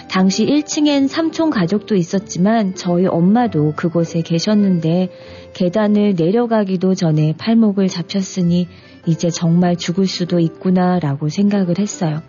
당시 0.09 0.43
1층엔 0.47 1.07
삼촌 1.07 1.51
가족도 1.51 1.95
있었지만 1.95 2.73
저희 2.73 3.05
엄마도 3.05 3.73
그곳에 3.75 4.21
계셨는데 4.21 5.09
계단을 5.53 6.15
내려가기도 6.17 6.95
전에 6.95 7.35
팔목을 7.37 7.87
잡혔으니 7.87 8.67
이제 9.05 9.29
정말 9.29 9.75
죽을 9.75 10.07
수도 10.07 10.39
있구나라고 10.39 11.29
생각을 11.29 11.77
했어요. 11.77 12.23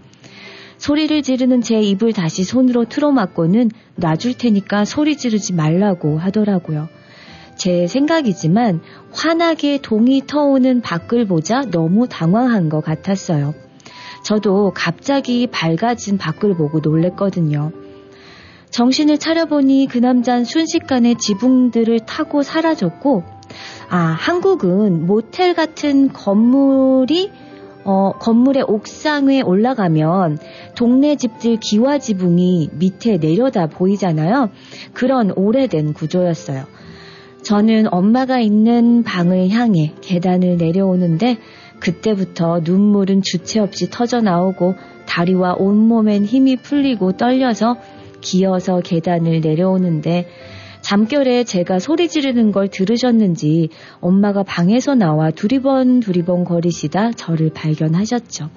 소리를 0.77 1.23
지르는 1.23 1.63
제 1.63 1.81
입을 1.81 2.13
다시 2.13 2.45
손으로 2.45 2.85
틀어막고는 2.85 3.71
놔줄 3.97 4.35
테니까 4.35 4.85
소리 4.85 5.17
지르지 5.17 5.55
말라고 5.55 6.19
하더라고요. 6.19 6.89
제 7.57 7.87
생각이지만 7.87 8.81
환하게 9.13 9.81
동이 9.83 10.23
터오는 10.27 10.83
밖을 10.83 11.27
보자 11.27 11.63
너무 11.63 12.09
당황한 12.09 12.69
것 12.69 12.83
같았어요. 12.83 13.55
저도 14.23 14.73
갑자기 14.75 15.47
밝아진 15.47 16.19
밖을 16.19 16.55
보고 16.57 16.81
놀랬거든요. 16.81 17.73
정신을 18.71 19.19
차려보니 19.19 19.89
그 19.91 19.99
남자는 19.99 20.45
순식간에 20.45 21.15
지붕들을 21.19 22.01
타고 22.07 22.43
사라졌고, 22.43 23.25
아, 23.89 23.99
한국은 23.99 25.07
모텔 25.07 25.55
같은 25.55 26.13
건물이 26.13 27.31
어, 27.85 28.13
건물의 28.19 28.65
옥상에 28.69 29.41
올라가면 29.41 30.39
동네 30.77 31.17
집들 31.17 31.57
기와 31.57 31.99
지붕이 31.99 32.71
밑에 32.75 33.17
내려다 33.17 33.67
보이잖아요. 33.67 34.51
그런 34.93 35.33
오래된 35.35 35.95
구조였어요. 35.95 36.65
저는 37.43 37.93
엄마가 37.93 38.39
있는 38.39 39.03
방을 39.03 39.49
향해 39.49 39.95
계단을 40.03 40.59
내려오는데 40.59 41.39
그때부터 41.81 42.61
눈물은 42.63 43.23
주체 43.23 43.61
없이 43.61 43.91
터져 43.91 44.21
나오고 44.21 44.75
다리와 45.07 45.55
온몸엔 45.59 46.25
힘이 46.25 46.57
풀리고 46.57 47.17
떨려서 47.17 47.77
기어서 48.21 48.81
계단을 48.81 49.41
내려오는데 49.41 50.29
잠결에 50.83 51.45
제가 51.45 51.79
소리 51.79 52.09
지르는 52.09 52.53
걸 52.53 52.69
들으셨는지 52.69 53.69
엄마가 54.01 54.43
방에서 54.43 54.95
나와 54.95 55.31
두리번 55.31 56.01
두리번 56.01 56.45
거리시다 56.45 57.13
저를 57.13 57.51
발견하셨죠. 57.51 58.51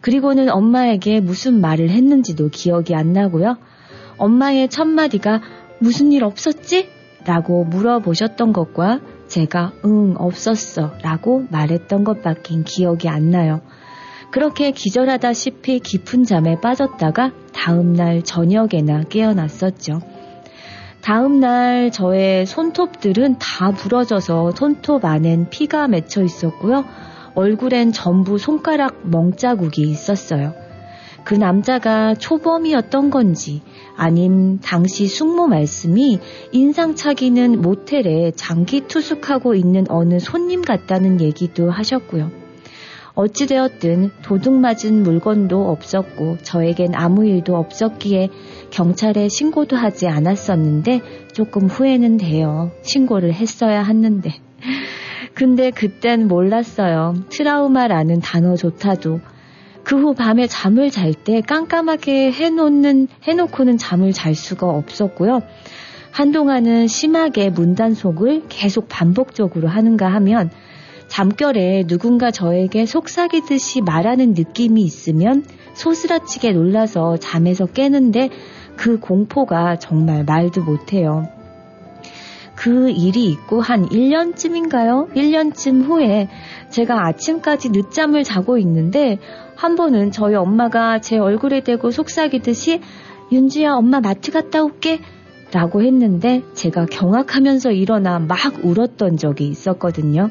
그리고는 0.00 0.50
엄마에게 0.50 1.20
무슨 1.20 1.60
말을 1.60 1.90
했는지도 1.90 2.48
기억이 2.48 2.94
안 2.94 3.12
나고요. 3.12 3.56
엄마의 4.16 4.68
첫 4.68 4.86
마디가 4.86 5.40
무슨 5.78 6.12
일 6.12 6.24
없었지? 6.24 6.88
라고 7.24 7.64
물어보셨던 7.64 8.52
것과 8.52 9.00
제가 9.30 9.72
응, 9.84 10.14
없었어 10.18 10.92
라고 11.02 11.46
말했던 11.50 12.04
것밖엔 12.04 12.64
기억이 12.64 13.08
안 13.08 13.30
나요. 13.30 13.62
그렇게 14.30 14.70
기절하다시피 14.72 15.80
깊은 15.80 16.24
잠에 16.24 16.60
빠졌다가 16.60 17.32
다음날 17.52 18.22
저녁에나 18.22 19.04
깨어났었죠. 19.08 20.00
다음날 21.00 21.90
저의 21.90 22.44
손톱들은 22.44 23.36
다 23.38 23.70
부러져서 23.70 24.52
손톱 24.52 25.04
안엔 25.04 25.48
피가 25.50 25.88
맺혀 25.88 26.22
있었고요. 26.22 26.84
얼굴엔 27.34 27.92
전부 27.92 28.36
손가락 28.36 29.08
멍자국이 29.08 29.82
있었어요. 29.82 30.59
그 31.24 31.34
남자가 31.34 32.14
초범이었던 32.14 33.10
건지 33.10 33.62
아님 33.96 34.60
당시 34.60 35.06
숙모 35.06 35.46
말씀이 35.46 36.18
인상착의는 36.52 37.60
모텔에 37.60 38.32
장기 38.34 38.82
투숙하고 38.82 39.54
있는 39.54 39.84
어느 39.88 40.18
손님 40.18 40.62
같다는 40.62 41.20
얘기도 41.20 41.70
하셨고요. 41.70 42.30
어찌되었든 43.14 44.10
도둑 44.22 44.54
맞은 44.54 45.02
물건도 45.02 45.68
없었고 45.70 46.38
저에겐 46.42 46.94
아무 46.94 47.26
일도 47.26 47.56
없었기에 47.56 48.28
경찰에 48.70 49.28
신고도 49.28 49.76
하지 49.76 50.08
않았었는데 50.08 51.00
조금 51.32 51.66
후회는 51.66 52.16
돼요. 52.16 52.70
신고를 52.82 53.34
했어야 53.34 53.82
했는데. 53.82 54.30
근데 55.34 55.70
그땐 55.70 56.28
몰랐어요. 56.28 57.14
트라우마라는 57.30 58.20
단어조차도. 58.20 59.20
그 59.84 59.96
후 59.96 60.14
밤에 60.14 60.46
잠을 60.46 60.90
잘 60.90 61.14
때 61.14 61.40
깜깜하게 61.40 62.32
해놓는, 62.32 63.08
해놓고는 63.24 63.78
잠을 63.78 64.12
잘 64.12 64.34
수가 64.34 64.68
없었고요. 64.68 65.40
한동안은 66.12 66.86
심하게 66.86 67.50
문단속을 67.50 68.44
계속 68.48 68.88
반복적으로 68.88 69.68
하는가 69.68 70.08
하면 70.14 70.50
잠결에 71.08 71.84
누군가 71.86 72.30
저에게 72.30 72.86
속삭이듯이 72.86 73.80
말하는 73.80 74.34
느낌이 74.34 74.80
있으면 74.82 75.44
소스라치게 75.74 76.52
놀라서 76.52 77.16
잠에서 77.16 77.66
깨는데 77.66 78.30
그 78.76 78.98
공포가 78.98 79.76
정말 79.76 80.24
말도 80.24 80.62
못해요. 80.62 81.28
그 82.54 82.90
일이 82.90 83.24
있고 83.26 83.60
한 83.60 83.88
1년쯤인가요? 83.88 85.14
1년쯤 85.14 85.84
후에 85.84 86.28
제가 86.68 87.06
아침까지 87.06 87.70
늦잠을 87.70 88.22
자고 88.22 88.58
있는데 88.58 89.18
한 89.60 89.76
번은 89.76 90.10
저희 90.10 90.36
엄마가 90.36 91.02
제 91.02 91.18
얼굴에 91.18 91.60
대고 91.60 91.90
속삭이듯이 91.90 92.80
윤지야 93.30 93.74
엄마 93.74 94.00
마트 94.00 94.32
갔다 94.32 94.64
올게 94.64 95.00
라고 95.52 95.82
했는데 95.82 96.42
제가 96.54 96.86
경악하면서 96.86 97.72
일어나 97.72 98.18
막 98.20 98.38
울었던 98.64 99.18
적이 99.18 99.48
있었거든요. 99.48 100.30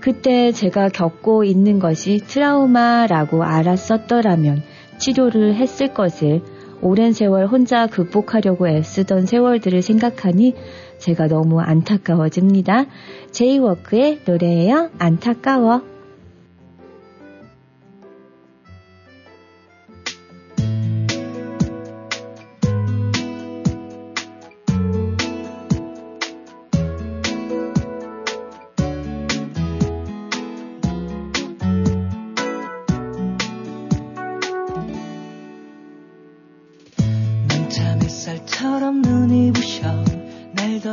그때 0.00 0.52
제가 0.52 0.88
겪고 0.88 1.42
있는 1.42 1.80
것이 1.80 2.18
트라우마라고 2.18 3.42
알았었더라면 3.42 4.62
치료를 4.98 5.56
했을 5.56 5.92
것을 5.92 6.40
오랜 6.80 7.12
세월 7.12 7.48
혼자 7.48 7.88
극복하려고 7.88 8.68
애쓰던 8.68 9.26
세월들을 9.26 9.82
생각하니 9.82 10.54
제가 10.98 11.26
너무 11.26 11.60
안타까워집니다. 11.60 12.86
제이워크의 13.32 14.20
노래예요. 14.24 14.90
안타까워. 15.00 15.93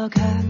너에게 0.01 0.40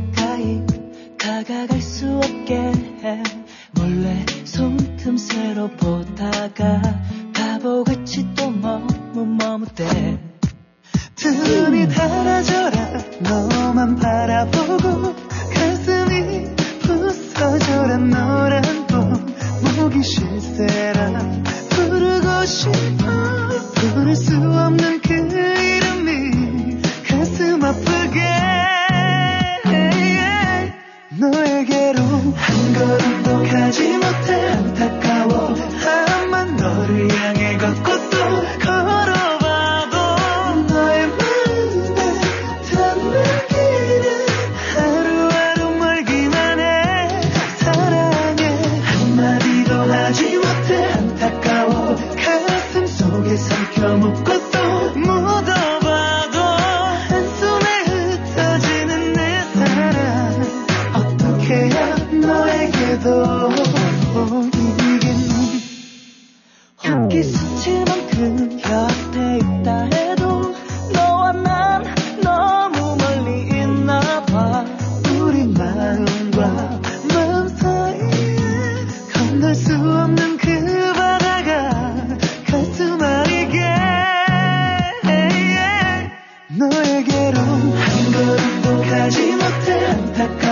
that 90.13 90.50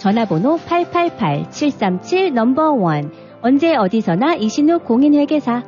전화번호 0.00 0.56
888-737 0.56 2.32
number 2.32 2.72
one 2.72 3.12
언제 3.42 3.76
어디서나 3.76 4.34
이신욱 4.34 4.84
공인회계사 4.86 5.62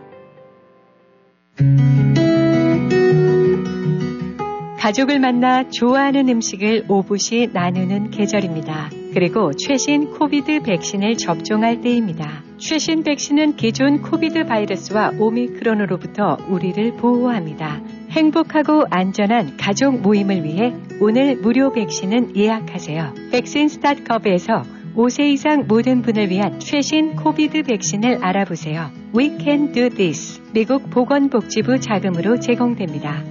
가족을 4.79 5.21
만나 5.21 5.69
좋아하는 5.69 6.29
음식을 6.29 6.87
오붓이 6.89 7.51
나누는 7.53 8.11
계절입니다. 8.11 8.91
그리고 9.15 9.53
최신 9.53 10.11
코비드 10.11 10.61
백신을 10.61 11.19
접종할 11.19 11.83
때입니다. 11.83 12.43
최신 12.59 13.05
백신은 13.05 13.57
기존 13.57 14.03
코비드 14.03 14.45
바이러스와 14.45 15.13
오미크론으로부터 15.19 16.39
우리를 16.49 16.97
보호합니다. 16.97 17.81
행복하고 18.11 18.87
안전한 18.91 19.57
가족 19.57 20.01
모임을 20.01 20.43
위해 20.43 20.75
오늘 21.05 21.35
무료 21.35 21.73
백신은 21.73 22.37
예약하세요. 22.37 23.15
백신 23.33 23.67
스타트컵에서 23.67 24.63
5세 24.95 25.33
이상 25.33 25.67
모든 25.67 26.01
분을 26.01 26.31
위한 26.31 26.61
최신 26.61 27.17
코비드 27.17 27.65
백신을 27.65 28.25
알아보세요. 28.25 28.89
We 29.13 29.37
can 29.41 29.73
do 29.73 29.89
this. 29.89 30.41
미국 30.53 30.91
보건복지부 30.91 31.81
자금으로 31.81 32.39
제공됩니다. 32.39 33.25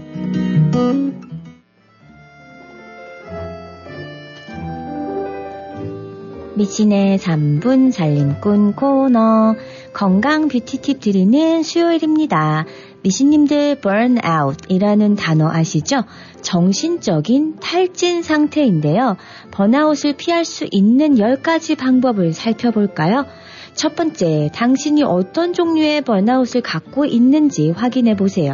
미신의 6.55 7.19
3분 7.19 7.93
살림꾼 7.93 8.73
코너 8.73 9.55
건강 9.93 10.49
뷰티 10.49 10.81
팁 10.81 10.99
드리는 10.99 11.63
수요일입니다. 11.63 12.65
미신님들 13.03 13.81
burnout이라는 13.81 15.15
단어 15.15 15.49
아시죠? 15.49 16.03
정신적인 16.41 17.55
탈진 17.59 18.21
상태인데요. 18.21 19.17
번아웃을 19.49 20.13
피할 20.13 20.45
수 20.45 20.67
있는 20.69 21.15
10가지 21.15 21.77
방법을 21.77 22.33
살펴볼까요? 22.33 23.25
첫 23.73 23.95
번째, 23.95 24.49
당신이 24.53 25.01
어떤 25.03 25.53
종류의 25.53 26.01
번아웃을 26.01 26.61
갖고 26.61 27.05
있는지 27.05 27.71
확인해 27.71 28.15
보세요. 28.15 28.53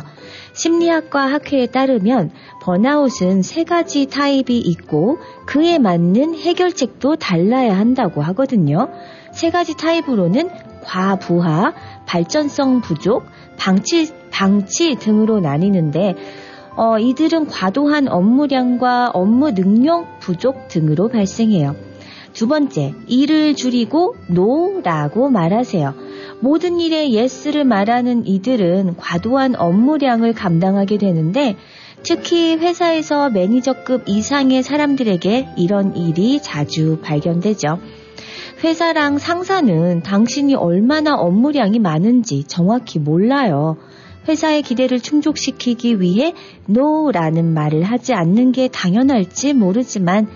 심리학과 0.54 1.26
학회에 1.26 1.68
따르면 1.68 2.32
번아웃은 2.62 3.42
세 3.42 3.64
가지 3.64 4.06
타입이 4.06 4.58
있고 4.60 5.18
그에 5.46 5.78
맞는 5.78 6.36
해결책도 6.36 7.18
달라야 7.18 7.78
한다고 7.78 8.22
하거든요. 8.22 8.90
세 9.34 9.50
가지 9.50 9.76
타입으로는 9.76 10.50
과부하, 10.84 11.74
발전성 12.06 12.82
부족, 12.82 13.26
방치, 13.58 14.14
방치 14.32 14.96
등으로 14.96 15.40
나뉘는데 15.40 16.16
어, 16.76 17.00
이들은 17.00 17.48
과도한 17.48 18.08
업무량과 18.08 19.12
업무 19.14 19.54
능력 19.54 20.20
부족 20.20 20.68
등으로 20.68 21.08
발생해요. 21.08 21.76
두 22.34 22.48
번째, 22.48 22.94
일을 23.08 23.56
줄이고 23.56 24.16
no라고 24.28 25.30
말하세요. 25.30 25.96
모든 26.40 26.80
일에 26.80 27.10
yes를 27.10 27.64
말하는 27.64 28.28
이들은 28.28 28.96
과도한 28.98 29.56
업무량을 29.56 30.34
감당하게 30.34 31.00
되는데 31.00 31.56
특히 32.04 32.56
회사에서 32.56 33.32
매니저급 33.32 34.08
이상의 34.08 34.62
사람들에게 34.62 35.50
이런 35.58 35.96
일이 35.96 36.40
자주 36.40 37.00
발견되죠. 37.02 37.80
회사랑 38.64 39.18
상사는 39.18 40.04
당신이 40.04 40.54
얼마나 40.54 41.16
업무량이 41.16 41.80
많은지 41.80 42.44
정확히 42.44 43.00
몰라요. 43.00 43.78
회사의 44.28 44.62
기대를 44.62 45.00
충족시키기 45.00 46.02
위해 46.02 46.34
no라는 46.70 47.54
말을 47.54 47.84
하지 47.84 48.14
않는 48.14 48.52
게 48.52 48.68
당연할지 48.68 49.54
모르지만 49.54 50.28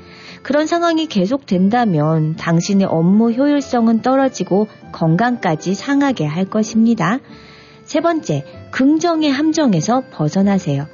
그런 0.44 0.66
상황이 0.66 1.06
계속된다면 1.06 2.36
당신의 2.36 2.88
업무 2.88 3.32
효율성은 3.32 4.02
떨어지고 4.02 4.68
건강까지 4.92 5.76
상하게 5.76 6.26
할 6.26 6.46
것입니다. 6.46 7.20
세 7.84 8.00
번째, 8.00 8.46
긍정의 8.72 9.32
함정에서 9.32 10.04
벗어나세요. 10.12 10.88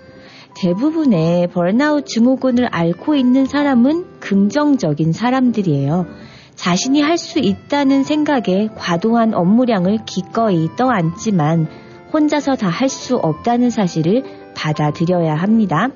대부분의 0.55 1.47
번아웃 1.47 2.05
증후군을 2.07 2.67
앓고 2.71 3.15
있는 3.15 3.45
사람은 3.45 4.19
긍정적인 4.19 5.13
사람들이에요. 5.13 6.07
자신이 6.55 7.01
할 7.01 7.17
수 7.17 7.37
있다는 7.39 8.03
생각에 8.03 8.69
과도한 8.75 9.35
업무량을 9.35 9.99
기꺼이 10.05 10.69
떠안지만 10.75 11.67
혼자서 12.13 12.55
다 12.55 12.69
할 12.69 12.89
수 12.89 13.17
없다는 13.17 13.69
사실을 13.69 14.23
받아들여야 14.55 15.35
합니다. 15.35 15.89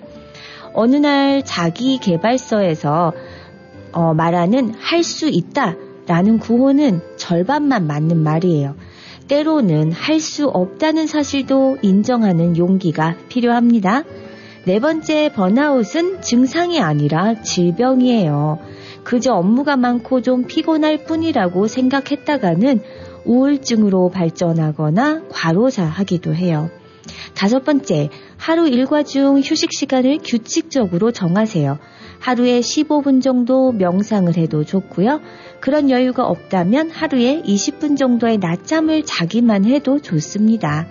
어느 0.74 0.96
날 0.96 1.44
자기 1.44 1.98
개발서에서 1.98 3.14
어, 3.94 4.14
말하는 4.14 4.74
할 4.78 5.04
수 5.04 5.28
있다 5.28 5.76
라는 6.08 6.40
구호는 6.40 7.02
절반만 7.18 7.88
맞는 7.88 8.18
말이에요. 8.18 8.76
때로는 9.28 9.92
할 9.92 10.20
수 10.20 10.48
없다는 10.48 11.08
사실도 11.08 11.78
인정하는 11.82 12.58
용기가 12.58 13.16
필요합니다. 13.30 14.04
네 14.66 14.80
번째 14.80 15.32
번아웃은 15.34 16.22
증상이 16.22 16.80
아니라 16.82 17.42
질병이에요. 17.42 18.60
그저 19.04 19.34
업무가 19.34 19.78
많고 19.78 20.22
좀 20.22 20.44
피곤할 20.46 21.06
뿐이라고 21.06 21.68
생각했다가는 21.68 22.82
우울증으로 23.26 24.10
발전하거나 24.10 25.24
과로사하기도 25.30 26.36
해요. 26.36 26.70
다섯 27.34 27.64
번째, 27.64 28.10
하루 28.38 28.68
일과 28.68 29.04
중 29.04 29.40
휴식 29.40 29.74
시간을 29.74 30.20
규칙적으로 30.24 31.12
정하세요. 31.12 31.80
하루에 32.20 32.60
15분 32.60 33.22
정도 33.22 33.72
명상을 33.72 34.36
해도 34.38 34.64
좋고요. 34.64 35.22
그런 35.60 35.90
여유가 35.90 36.26
없다면 36.26 36.92
하루에 36.92 37.42
20분 37.42 37.98
정도의 37.98 38.38
낮잠을 38.38 39.04
자기만 39.04 39.66
해도 39.66 40.00
좋습니다. 40.00 40.88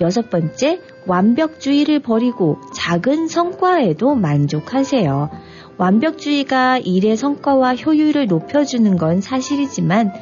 여섯 0.00 0.30
번째, 0.30 0.80
완벽주의를 1.06 2.00
버리고 2.00 2.58
작은 2.74 3.28
성과에도 3.28 4.14
만족하세요. 4.14 5.30
완벽주의가 5.76 6.78
일의 6.78 7.16
성과와 7.16 7.74
효율을 7.74 8.26
높여주는 8.26 8.96
건 8.96 9.20
사실이지만 9.20 10.12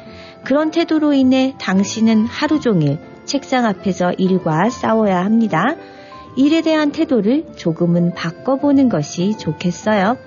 그런 0.43 0.71
태도로 0.71 1.13
인해 1.13 1.55
당신은 1.59 2.25
하루 2.25 2.59
종일 2.59 2.97
책상 3.25 3.65
앞에서 3.65 4.13
일과 4.13 4.69
싸워야 4.69 5.23
합니다. 5.23 5.75
일에 6.35 6.61
대한 6.61 6.91
태도를 6.91 7.45
조금은 7.55 8.13
바꿔보는 8.13 8.89
것이 8.89 9.37
좋겠어요. 9.37 10.17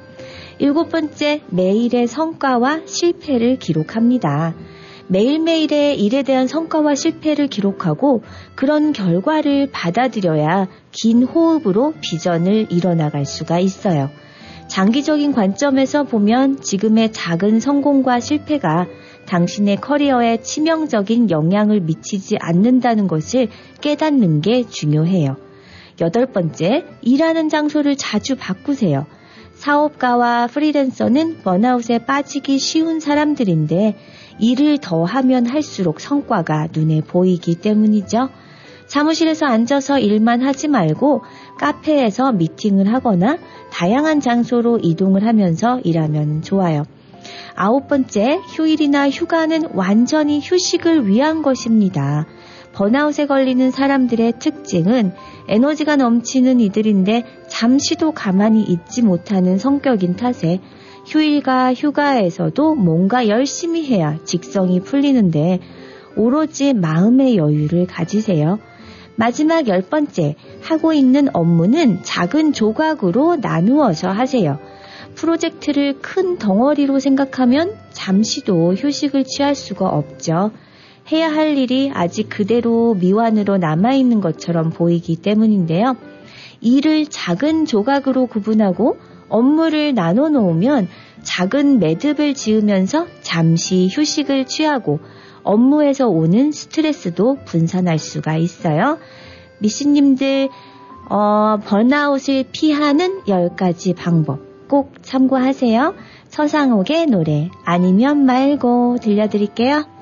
일곱 0.59 0.91
번째, 0.91 1.41
매일의 1.51 2.07
성과와 2.07 2.83
실패를 2.87 3.59
기록합니다. 3.59 4.55
매일매일의 5.09 6.01
일에 6.01 6.23
대한 6.23 6.47
성과와 6.47 6.95
실패를 6.95 7.49
기록하고 7.49 8.23
그런 8.55 8.93
결과를 8.93 9.71
받아들여야 9.71 10.69
긴 10.93 11.25
호흡으로 11.25 11.95
비전을 12.01 12.69
이뤄나갈 12.71 13.27
수가 13.27 13.59
있어요. 13.59 14.09
장기적인 14.69 15.33
관점에서 15.33 16.05
보면 16.05 16.61
지금의 16.61 17.12
작은 17.12 17.61
성공과 17.61 18.21
실패가 18.21 18.87
당신의 19.27 19.77
커리어에 19.77 20.39
치명적인 20.43 21.31
영향을 21.31 21.81
미치지 21.81 22.37
않는다는 22.41 23.07
것을 23.09 23.49
깨닫는 23.81 24.41
게 24.41 24.64
중요해요. 24.68 25.37
여덟 26.01 26.27
번째, 26.27 26.85
일하는 27.03 27.49
장소를 27.49 27.97
자주 27.97 28.37
바꾸세요. 28.37 29.07
사업가와 29.55 30.49
프리랜서는 30.49 31.39
번아웃에 31.43 31.99
빠지기 31.99 32.59
쉬운 32.59 33.01
사람들인데 33.01 33.97
일을 34.41 34.79
더 34.79 35.05
하면 35.05 35.47
할수록 35.47 36.01
성과가 36.01 36.68
눈에 36.72 37.01
보이기 37.01 37.57
때문이죠. 37.57 38.29
사무실에서 38.87 39.47
앉아서 39.47 39.99
일만 39.99 40.43
하지 40.43 40.68
말고 40.68 41.22
카페에서 41.59 42.33
미팅을 42.33 42.93
하거나 42.93 43.39
다양한 43.70 44.20
장소로 44.20 44.81
이동을 44.83 45.27
하면서 45.27 45.81
일하면 45.85 46.43
좋아요. 46.43 46.85
아홉 47.55 47.89
번째, 47.89 48.41
휴일이나 48.55 49.11
휴가는 49.11 49.68
완전히 49.72 50.41
휴식을 50.43 51.07
위한 51.07 51.43
것입니다. 51.43 52.27
번아웃에 52.72 53.27
걸리는 53.27 53.70
사람들의 53.70 54.35
특징은 54.39 55.12
에너지가 55.49 55.97
넘치는 55.97 56.61
이들인데 56.61 57.25
잠시도 57.49 58.12
가만히 58.12 58.62
있지 58.62 59.03
못하는 59.03 59.59
성격인 59.59 60.16
탓에 60.16 60.61
휴일과 61.07 61.75
휴가에서도 61.75 62.75
뭔가 62.75 63.29
열심히 63.29 63.85
해야 63.87 64.18
직성이 64.25 64.81
풀리는데 64.81 65.61
오로지 66.16 66.72
마음의 66.72 67.37
여유를 67.37 67.87
가지세요. 67.87 68.59
마지막 69.16 69.68
열 69.68 69.83
번째, 69.83 70.35
하고 70.61 70.93
있는 70.93 71.29
업무는 71.35 72.03
작은 72.03 72.53
조각으로 72.53 73.37
나누어서 73.37 74.09
하세요. 74.09 74.59
프로젝트를 75.15 75.99
큰 76.01 76.39
덩어리로 76.39 76.99
생각하면 77.01 77.75
잠시도 77.91 78.75
휴식을 78.75 79.25
취할 79.25 79.55
수가 79.55 79.89
없죠. 79.89 80.51
해야 81.12 81.31
할 81.31 81.57
일이 81.59 81.91
아직 81.93 82.29
그대로 82.29 82.95
미완으로 82.95 83.59
남아있는 83.59 84.21
것처럼 84.21 84.71
보이기 84.71 85.17
때문인데요. 85.17 85.97
일을 86.61 87.07
작은 87.07 87.67
조각으로 87.67 88.27
구분하고 88.27 88.97
업무를 89.29 89.95
나눠 89.95 90.29
놓으면 90.29 90.89
작은 91.23 91.79
매듭을 91.79 92.35
지으면서 92.35 93.07
잠시 93.21 93.89
휴식을 93.91 94.47
취하고 94.47 95.01
업무에서 95.43 96.09
오는 96.09 96.53
스트레스도 96.53 97.39
분산할 97.45 97.99
수가 97.99 98.37
있어요. 98.37 98.99
미씨님들, 99.59 100.49
어, 101.11 101.59
번아웃을 101.65 102.47
피하는 102.51 103.23
10가지 103.25 103.95
방법 103.95 104.44
꼭 104.69 105.03
참고하세요. 105.03 105.95
서상옥의 106.29 107.07
노래 107.07 107.51
아니면 107.65 108.25
말고 108.25 108.99
들려드릴게요. 109.01 109.95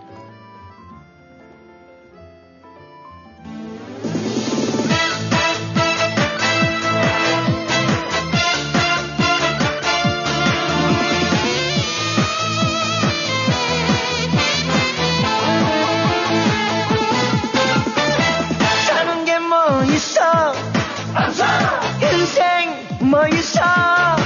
거지 23.42 24.21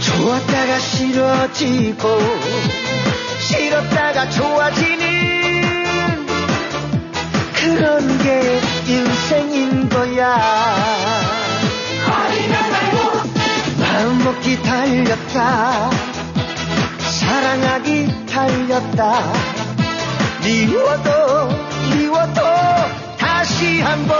좋았다가 0.00 0.78
싫어지고 0.78 2.18
싫었다가 3.40 4.30
좋아지는 4.30 6.26
그런 7.54 8.18
게 8.18 8.60
인생인 8.86 9.88
거야. 9.88 10.36
말고 12.06 13.20
마음 13.78 14.24
먹기 14.24 14.62
달렸다. 14.62 15.90
사랑하기 17.10 18.26
달렸다. 18.26 19.32
미워도 20.44 21.48
미워도 21.94 22.40
다시 23.18 23.80
한번 23.80 24.16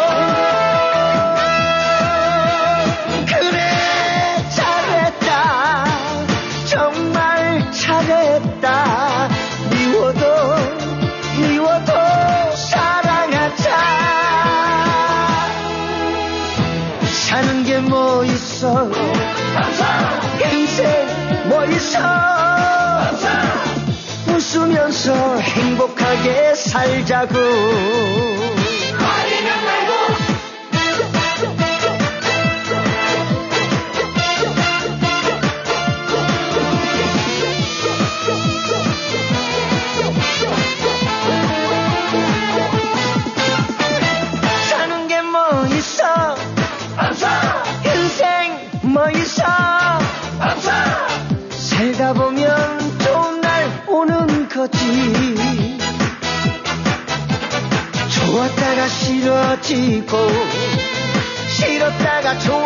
있어 21.86 22.00
웃으면서 24.28 25.36
행복하게 25.38 26.54
살자고 26.54 28.35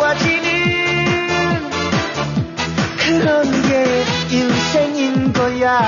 좋아지는 0.01 1.69
그런 2.97 3.43
게 3.61 4.03
인생인 4.31 5.31
거야. 5.31 5.79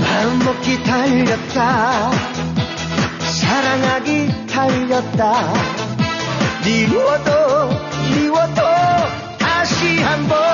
마음 0.00 0.38
먹기 0.38 0.80
달렸다. 0.84 2.12
사랑하기 3.18 4.46
달렸다. 4.46 5.52
미워도 6.64 7.70
미워도 8.14 8.62
다시 9.38 10.00
한번 10.00 10.47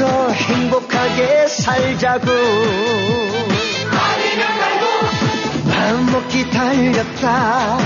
웃으면서 0.00 0.30
행복하게 0.30 1.46
살자고. 1.46 2.26
마음 5.66 6.12
먹기 6.12 6.50
달렸다. 6.50 7.78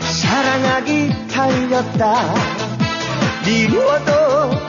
사랑하기 0.00 1.28
달렸다. 1.28 2.34
미워도 3.46 4.63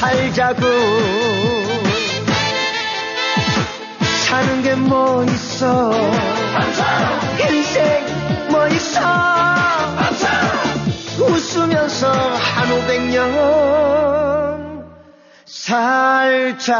살자고. 0.00 0.62
사는 4.28 4.62
게 4.62 4.74
뭐 4.76 5.22
있어? 5.24 5.92
인생 7.38 8.06
뭐 8.50 8.66
있어? 8.68 9.00
웃으면서 11.18 12.10
한 12.10 12.72
오백 12.72 13.02
년 13.10 14.86
살자고 15.44 16.70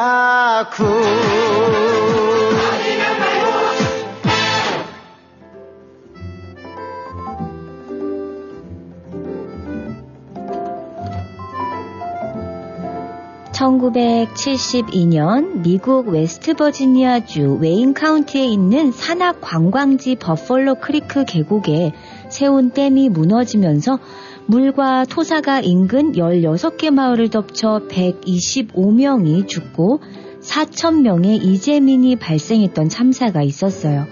(1972년) 13.61 15.63
미국 15.63 16.09
웨스트버지니아주 16.09 17.59
웨인 17.61 17.93
카운티에 17.93 18.47
있는 18.47 18.91
산악 18.91 19.43
관광지 19.43 20.15
버펄로 20.15 20.77
크리크 20.77 21.27
계곡에 21.27 21.93
세운 22.31 22.71
댐이 22.71 23.11
무너지면서 23.11 23.99
물과 24.47 25.05
토사가 25.05 25.61
인근 25.61 26.13
16개 26.13 26.91
마을을 26.91 27.29
덮쳐 27.29 27.83
125명이 27.91 29.47
죽고 29.47 30.01
4천명의 30.41 31.45
이재민이 31.45 32.17
발생했던 32.17 32.89
참사가 32.89 33.43
있었어요. 33.43 34.07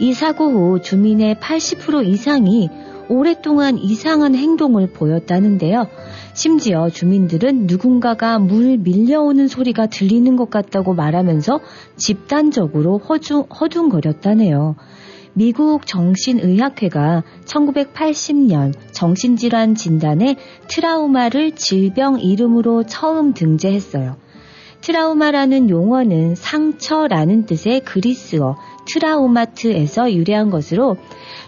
이 0.00 0.14
사고 0.14 0.50
후 0.50 0.82
주민의 0.82 1.36
80% 1.36 2.06
이상이 2.06 2.68
오랫동안 3.10 3.76
이상한 3.76 4.36
행동을 4.36 4.86
보였다는데요. 4.92 5.88
심지어 6.32 6.88
주민들은 6.88 7.66
누군가가 7.66 8.38
물 8.38 8.78
밀려오는 8.78 9.48
소리가 9.48 9.86
들리는 9.86 10.36
것 10.36 10.48
같다고 10.48 10.94
말하면서 10.94 11.60
집단적으로 11.96 12.98
허중, 12.98 13.42
허둥거렸다네요. 13.42 14.76
미국 15.32 15.86
정신의학회가 15.86 17.24
1980년 17.46 18.74
정신질환 18.92 19.74
진단에 19.74 20.36
트라우마를 20.68 21.56
질병 21.56 22.20
이름으로 22.20 22.84
처음 22.84 23.34
등재했어요. 23.34 24.16
트라우마라는 24.82 25.68
용어는 25.68 26.36
상처라는 26.36 27.46
뜻의 27.46 27.80
그리스어 27.80 28.56
트라우마트에서 28.92 30.12
유래한 30.12 30.50
것으로 30.50 30.96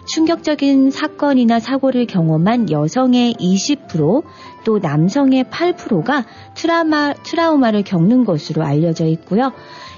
충격적인 0.05 0.91
사건이나 0.91 1.59
사고를 1.59 2.05
경험한 2.05 2.71
여성의 2.71 3.35
20%, 3.35 4.23
또 4.65 4.79
남성의 4.79 5.45
8%가 5.45 6.25
트라우마, 6.55 7.13
트라우마를 7.13 7.83
겪는 7.83 8.25
것으로 8.25 8.63
알려져 8.63 9.05
있고요. 9.05 9.51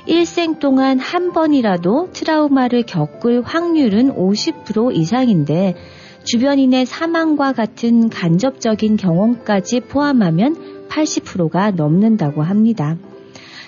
일생 0.05 0.59
동안 0.59 0.99
한 0.99 1.33
번이라도 1.33 2.09
트라우마를 2.13 2.83
겪을 2.83 3.41
확률은 3.41 4.13
50% 4.15 4.95
이상인데 4.95 5.75
주변인의 6.23 6.85
사망과 6.85 7.53
같은 7.53 8.09
간접적인 8.09 8.97
경험까지 8.97 9.81
포함하면 9.81 10.87
80%가 10.89 11.71
넘는다고 11.71 12.43
합니다. 12.43 12.97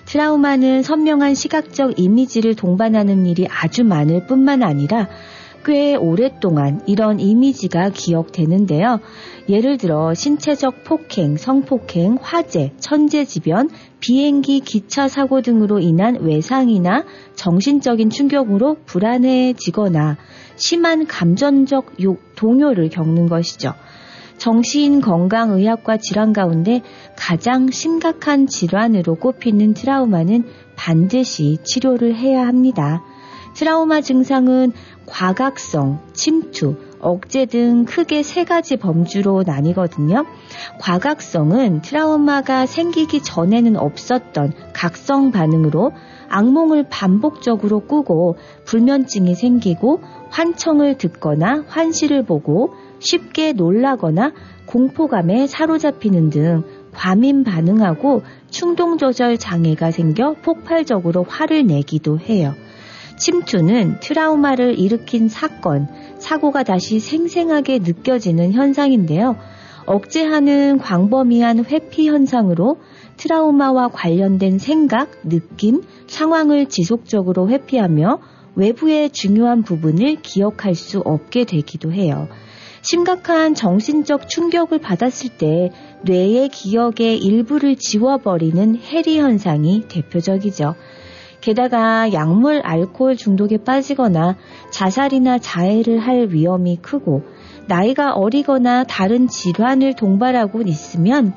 트라우마는 0.07 0.83
선명한 0.83 1.35
시각적 1.35 1.99
이미지를 1.99 2.55
동반하는 2.55 3.25
일이 3.25 3.45
아주 3.49 3.83
많을 3.83 4.25
뿐만 4.25 4.63
아니라 4.63 5.09
꽤 5.65 5.95
오랫동안 5.95 6.79
이런 6.87 7.19
이미지가 7.19 7.89
기억되는데요. 7.89 9.01
예를 9.49 9.77
들어 9.77 10.13
신체적 10.13 10.85
폭행, 10.85 11.35
성폭행, 11.35 12.19
화재, 12.21 12.71
천재지변, 12.79 13.69
비행기, 13.99 14.61
기차 14.61 15.09
사고 15.09 15.41
등으로 15.41 15.79
인한 15.79 16.21
외상이나 16.21 17.03
정신적인 17.35 18.09
충격으로 18.09 18.77
불안해지거나 18.85 20.15
심한 20.55 21.05
감정적 21.05 21.97
동요를 22.37 22.89
겪는 22.89 23.27
것이죠. 23.27 23.73
정신 24.37 25.01
건강의학과 25.01 25.97
질환 25.97 26.31
가운데 26.31 26.81
가장 27.15 27.69
심각한 27.71 28.47
질환으로 28.47 29.15
꼽히는 29.15 29.73
트라우마는 29.73 30.45
반드시 30.75 31.57
치료를 31.63 32.15
해야 32.15 32.45
합니다. 32.47 33.03
트라우마 33.55 34.01
증상은 34.01 34.71
과각성, 35.07 35.99
침투, 36.13 36.75
억제 36.99 37.45
등 37.45 37.85
크게 37.85 38.21
세 38.21 38.43
가지 38.43 38.77
범주로 38.77 39.43
나뉘거든요. 39.45 40.25
과각성은 40.79 41.81
트라우마가 41.81 42.67
생기기 42.67 43.23
전에는 43.23 43.77
없었던 43.77 44.53
각성 44.73 45.31
반응으로 45.31 45.91
악몽을 46.29 46.87
반복적으로 46.89 47.81
꾸고 47.81 48.37
불면증이 48.65 49.33
생기고 49.33 50.01
환청을 50.29 50.97
듣거나 50.97 51.63
환시를 51.67 52.23
보고 52.23 52.73
쉽게 52.99 53.53
놀라거나 53.53 54.33
공포감에 54.65 55.47
사로잡히는 55.47 56.29
등 56.29 56.63
과민 56.93 57.43
반응하고 57.43 58.23
충동 58.49 58.97
조절 58.97 59.37
장애가 59.37 59.91
생겨 59.91 60.35
폭발적으로 60.41 61.23
화를 61.23 61.65
내기도 61.65 62.19
해요. 62.19 62.53
침투는 63.17 63.99
트라우마를 63.99 64.79
일으킨 64.79 65.27
사건, 65.27 65.87
사고가 66.17 66.63
다시 66.63 66.99
생생하게 66.99 67.79
느껴지는 67.79 68.51
현상인데요. 68.53 69.35
억제하는 69.85 70.77
광범위한 70.79 71.65
회피 71.65 72.09
현상으로 72.09 72.77
트라우마와 73.15 73.87
관련된 73.87 74.59
생각, 74.59 75.09
느낌, 75.23 75.81
상황을 76.07 76.67
지속적으로 76.67 77.49
회피하며 77.49 78.19
외부의 78.55 79.11
중요한 79.11 79.63
부분을 79.63 80.17
기억할 80.21 80.75
수 80.75 80.99
없게 80.99 81.45
되기도 81.45 81.93
해요. 81.93 82.27
심각한 82.81 83.53
정신적 83.53 84.29
충격을 84.29 84.79
받았을 84.79 85.29
때 85.37 85.71
뇌의 86.03 86.49
기억의 86.49 87.17
일부를 87.17 87.75
지워버리는 87.75 88.75
해리 88.77 89.19
현상이 89.19 89.85
대표적이죠. 89.87 90.75
게다가 91.41 92.11
약물, 92.13 92.61
알코올 92.63 93.15
중독에 93.15 93.57
빠지거나 93.57 94.37
자살이나 94.71 95.37
자해를 95.37 95.99
할 95.99 96.27
위험이 96.29 96.77
크고 96.77 97.23
나이가 97.67 98.13
어리거나 98.13 98.83
다른 98.85 99.27
질환을 99.27 99.95
동반하고 99.95 100.61
있으면 100.63 101.33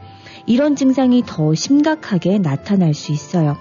이런 0.47 0.75
증상이 0.75 1.23
더 1.27 1.55
심각하게 1.55 2.39
나타날 2.39 2.95
수 2.95 3.13
있어요. 3.13 3.57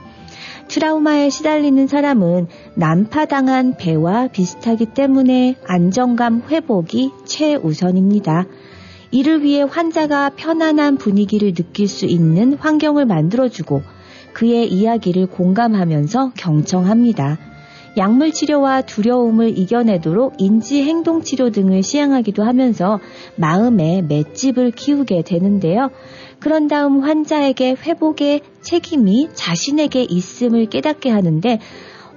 트라우마에 0.70 1.32
시달리는 1.32 1.88
사람은 1.88 2.46
난파당한 2.76 3.78
배와 3.78 4.28
비슷하기 4.28 4.94
때문에 4.94 5.56
안정감 5.66 6.44
회복이 6.48 7.10
최우선입니다. 7.26 8.46
이를 9.10 9.42
위해 9.42 9.64
환자가 9.64 10.30
편안한 10.36 10.98
분위기를 10.98 11.56
느낄 11.56 11.88
수 11.88 12.06
있는 12.06 12.54
환경을 12.54 13.08
만들어주고 13.08 13.82
그의 14.34 14.72
이야기를 14.72 15.26
공감하면서 15.26 16.34
경청합니다. 16.38 17.40
약물 17.98 18.32
치료와 18.32 18.84
두려움을 18.84 19.58
이겨내도록 19.58 20.36
인지 20.38 20.84
행동 20.84 21.24
치료 21.24 21.50
등을 21.50 21.82
시행하기도 21.82 22.44
하면서 22.44 23.00
마음의 23.36 24.04
맷집을 24.04 24.72
키우게 24.72 25.24
되는데요. 25.24 25.90
그런 26.40 26.68
다음 26.68 27.02
환자에게 27.02 27.76
회복의 27.76 28.42
책임이 28.62 29.30
자신에게 29.34 30.04
있음을 30.04 30.68
깨닫게 30.68 31.10
하는데 31.10 31.60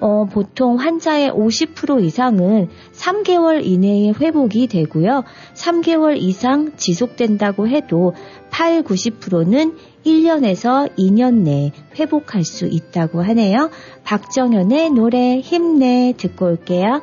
어, 0.02 0.24
보통 0.24 0.80
환자의 0.80 1.30
50% 1.30 2.02
이상은 2.02 2.68
3개월 2.92 3.64
이내에 3.64 4.10
회복이 4.10 4.66
되고요. 4.66 5.22
3개월 5.54 6.16
이상 6.16 6.72
지속된다고 6.76 7.68
해도 7.68 8.12
8, 8.50 8.82
90%는 8.82 9.76
1년에서 10.04 10.92
2년 10.96 11.42
내에 11.42 11.70
회복할 12.00 12.42
수 12.42 12.66
있다고 12.66 13.22
하네요. 13.22 13.70
박정현의 14.02 14.90
노래 14.90 15.38
힘내 15.38 16.14
듣고 16.16 16.46
올게요. 16.46 17.00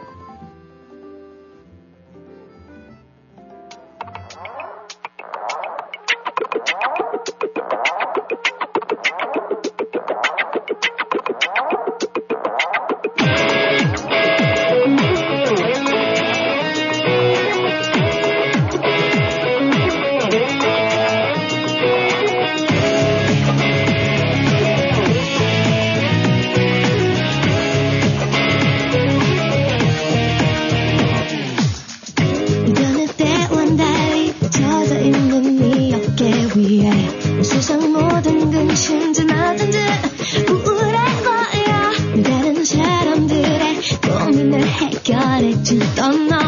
해결해 45.72 46.38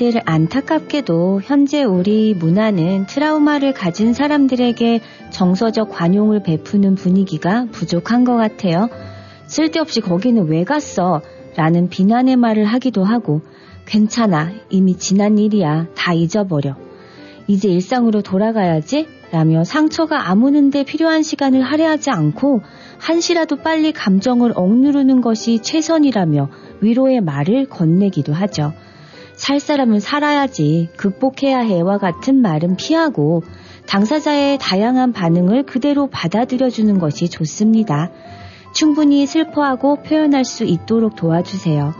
미씨님들 0.00 0.22
안타깝게도 0.24 1.42
현재 1.44 1.84
우리 1.84 2.32
문화는 2.32 3.06
트라우마를 3.06 3.74
가진 3.74 4.14
사람들에게 4.14 5.00
정서적 5.30 5.90
관용을 5.90 6.42
베푸는 6.42 6.94
분위기가 6.94 7.66
부족한 7.70 8.24
것 8.24 8.36
같아요. 8.36 8.88
쓸데없이 9.46 10.00
거기는 10.00 10.48
왜 10.48 10.64
갔어? 10.64 11.20
라는 11.54 11.90
비난의 11.90 12.36
말을 12.36 12.64
하기도 12.64 13.04
하고, 13.04 13.42
괜찮아. 13.84 14.52
이미 14.70 14.96
지난 14.96 15.38
일이야. 15.38 15.88
다 15.94 16.14
잊어버려. 16.14 16.76
이제 17.46 17.68
일상으로 17.68 18.22
돌아가야지? 18.22 19.06
라며 19.32 19.64
상처가 19.64 20.30
아무는데 20.30 20.84
필요한 20.84 21.22
시간을 21.22 21.62
할애하지 21.62 22.10
않고 22.10 22.62
한시라도 22.98 23.56
빨리 23.56 23.92
감정을 23.92 24.52
억누르는 24.54 25.20
것이 25.20 25.60
최선이라며 25.60 26.48
위로의 26.80 27.20
말을 27.20 27.66
건네기도 27.66 28.32
하죠. 28.32 28.72
살 29.40 29.58
사람은 29.58 30.00
살아야지, 30.00 30.90
극복해야 30.98 31.60
해와 31.60 31.96
같은 31.96 32.42
말은 32.42 32.76
피하고 32.76 33.42
당사자의 33.86 34.58
다양한 34.60 35.14
반응을 35.14 35.62
그대로 35.62 36.08
받아들여주는 36.08 36.98
것이 36.98 37.30
좋습니다. 37.30 38.10
충분히 38.74 39.24
슬퍼하고 39.24 40.02
표현할 40.02 40.44
수 40.44 40.64
있도록 40.64 41.16
도와주세요. 41.16 41.94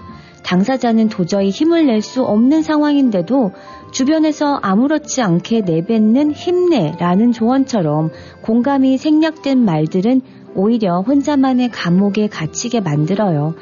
당사자는 0.44 1.08
도저히 1.08 1.48
힘을 1.48 1.86
낼 1.86 2.02
수 2.02 2.24
없는 2.24 2.62
상황인데도 2.62 3.52
주변에서 3.90 4.56
아무렇지 4.60 5.22
않게 5.22 5.62
내뱉는 5.62 6.32
힘내라는 6.32 7.32
조언처럼 7.32 8.10
공감이 8.42 8.98
생략된 8.98 9.64
말들은 9.64 10.20
오히려 10.54 11.00
혼자만의 11.00 11.70
감옥에 11.70 12.28
갇히게 12.28 12.80
만들어요. 12.80 13.54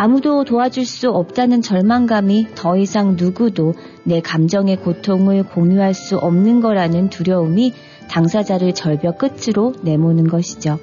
아무도 0.00 0.44
도와줄 0.44 0.86
수 0.86 1.10
없다는 1.10 1.60
절망감이 1.60 2.54
더 2.54 2.76
이상 2.76 3.16
누구도 3.18 3.74
내 4.04 4.20
감정의 4.20 4.76
고통을 4.76 5.42
공유할 5.42 5.92
수 5.92 6.16
없는 6.16 6.60
거라는 6.60 7.10
두려움이 7.10 7.72
당사자를 8.08 8.74
절벽 8.74 9.18
끝으로 9.18 9.74
내모는 9.82 10.28
것이죠. 10.28 10.78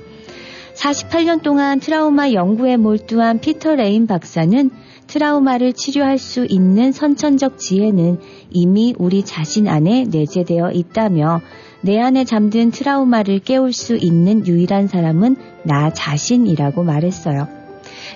48년 0.73 1.41
동안 1.41 1.79
트라우마 1.79 2.33
연구에 2.33 2.75
몰두한 2.75 3.39
피터 3.39 3.75
레빈 3.75 4.05
박사는 4.05 4.69
트라우마를 5.07 5.71
치료할 5.71 6.17
수 6.17 6.45
있는 6.45 6.91
선천적 6.91 7.57
지혜는 7.57 8.19
이미 8.49 8.93
우리 8.97 9.23
자신 9.23 9.69
안에 9.69 10.07
내재되어 10.11 10.71
있다며 10.71 11.39
내 11.79 12.01
안에 12.01 12.25
잠든 12.25 12.71
트라우마를 12.71 13.39
깨울 13.39 13.71
수 13.71 13.95
있는 13.95 14.45
유일한 14.45 14.89
사람은 14.89 15.37
나 15.63 15.89
자신이라고 15.93 16.83
말했어요. 16.83 17.64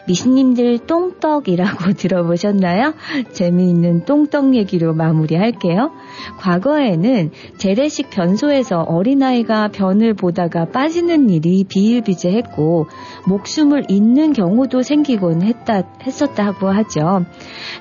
미신님들 0.07 0.79
똥떡이라고 0.79 1.93
들어보셨나요? 1.97 2.93
재미있는 3.31 4.05
똥떡 4.05 4.55
얘기로 4.55 4.93
마무리할게요. 4.93 5.91
과거에는 6.39 7.31
재래식 7.57 8.09
변소에서 8.09 8.81
어린아이가 8.81 9.69
변을 9.69 10.13
보다가 10.13 10.65
빠지는 10.65 11.29
일이 11.29 11.63
비일비재했고 11.63 12.87
목숨을 13.27 13.85
잃는 13.89 14.33
경우도 14.33 14.81
생기곤 14.81 15.43
했다, 15.43 15.83
했었다고 16.03 16.67
하죠. 16.69 17.25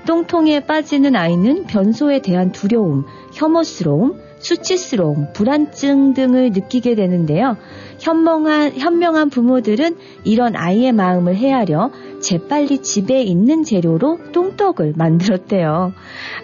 똥통에 0.06 0.60
빠지는 0.60 1.16
아이는 1.16 1.64
변소에 1.66 2.20
대한 2.20 2.52
두려움, 2.52 3.04
혐오스러움, 3.34 4.27
수치스러움, 4.38 5.32
불안증 5.32 6.14
등을 6.14 6.50
느끼게 6.50 6.94
되는데요. 6.94 7.56
현명한, 8.00 8.78
현명한 8.78 9.30
부모들은 9.30 9.96
이런 10.24 10.54
아이의 10.54 10.92
마음을 10.92 11.36
헤아려 11.36 11.90
재빨리 12.20 12.82
집에 12.82 13.22
있는 13.22 13.64
재료로 13.64 14.32
똥떡을 14.32 14.94
만들었대요. 14.96 15.92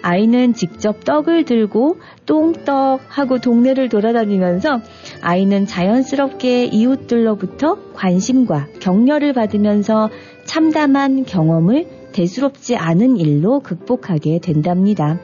아이는 0.01 0.53
직접 0.53 1.03
떡을 1.03 1.45
들고 1.45 1.97
똥떡 2.25 3.01
하고 3.07 3.39
동네를 3.39 3.89
돌아다니면서 3.89 4.81
아이는 5.21 5.65
자연스럽게 5.65 6.65
이웃들로부터 6.65 7.93
관심과 7.93 8.67
격려를 8.79 9.33
받으면서 9.33 10.09
참담한 10.45 11.25
경험을 11.25 11.87
대수롭지 12.13 12.77
않은 12.77 13.17
일로 13.17 13.59
극복하게 13.59 14.39
된답니다. 14.39 15.19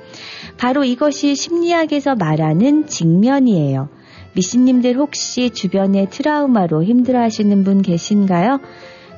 바로 0.61 0.83
이것이 0.83 1.33
심리학에서 1.33 2.13
말하는 2.13 2.85
직면이에요. 2.85 3.89
미신님들 4.35 4.95
혹시 4.95 5.49
주변에 5.49 6.07
트라우마로 6.07 6.83
힘들어 6.83 7.19
하시는 7.19 7.63
분 7.63 7.81
계신가요? 7.81 8.59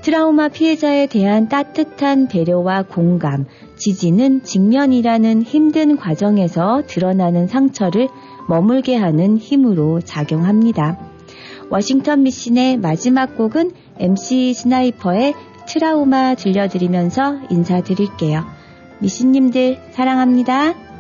트라우마 0.04 0.48
피해자에 0.48 1.08
대한 1.08 1.50
따뜻한 1.50 2.30
배려와 2.30 2.84
공감, 2.84 3.44
지지는 3.76 4.44
직면이라는 4.44 5.42
힘든 5.42 5.98
과정에서 5.98 6.84
드러나는 6.88 7.48
상처를 7.48 8.08
머물게 8.48 8.96
하는 8.96 9.38
힘으로 9.38 10.00
작용합니다. 10.00 10.98
워싱턴 11.70 12.24
미신의 12.24 12.78
마지막 12.78 13.36
곡은 13.36 13.72
MC 14.00 14.54
스나이퍼의 14.54 15.34
트라우마 15.68 16.36
들려드리면서 16.36 17.40
인사드릴게요. 17.50 18.46
미신님들 19.00 19.80
사랑합니다. 19.92 20.93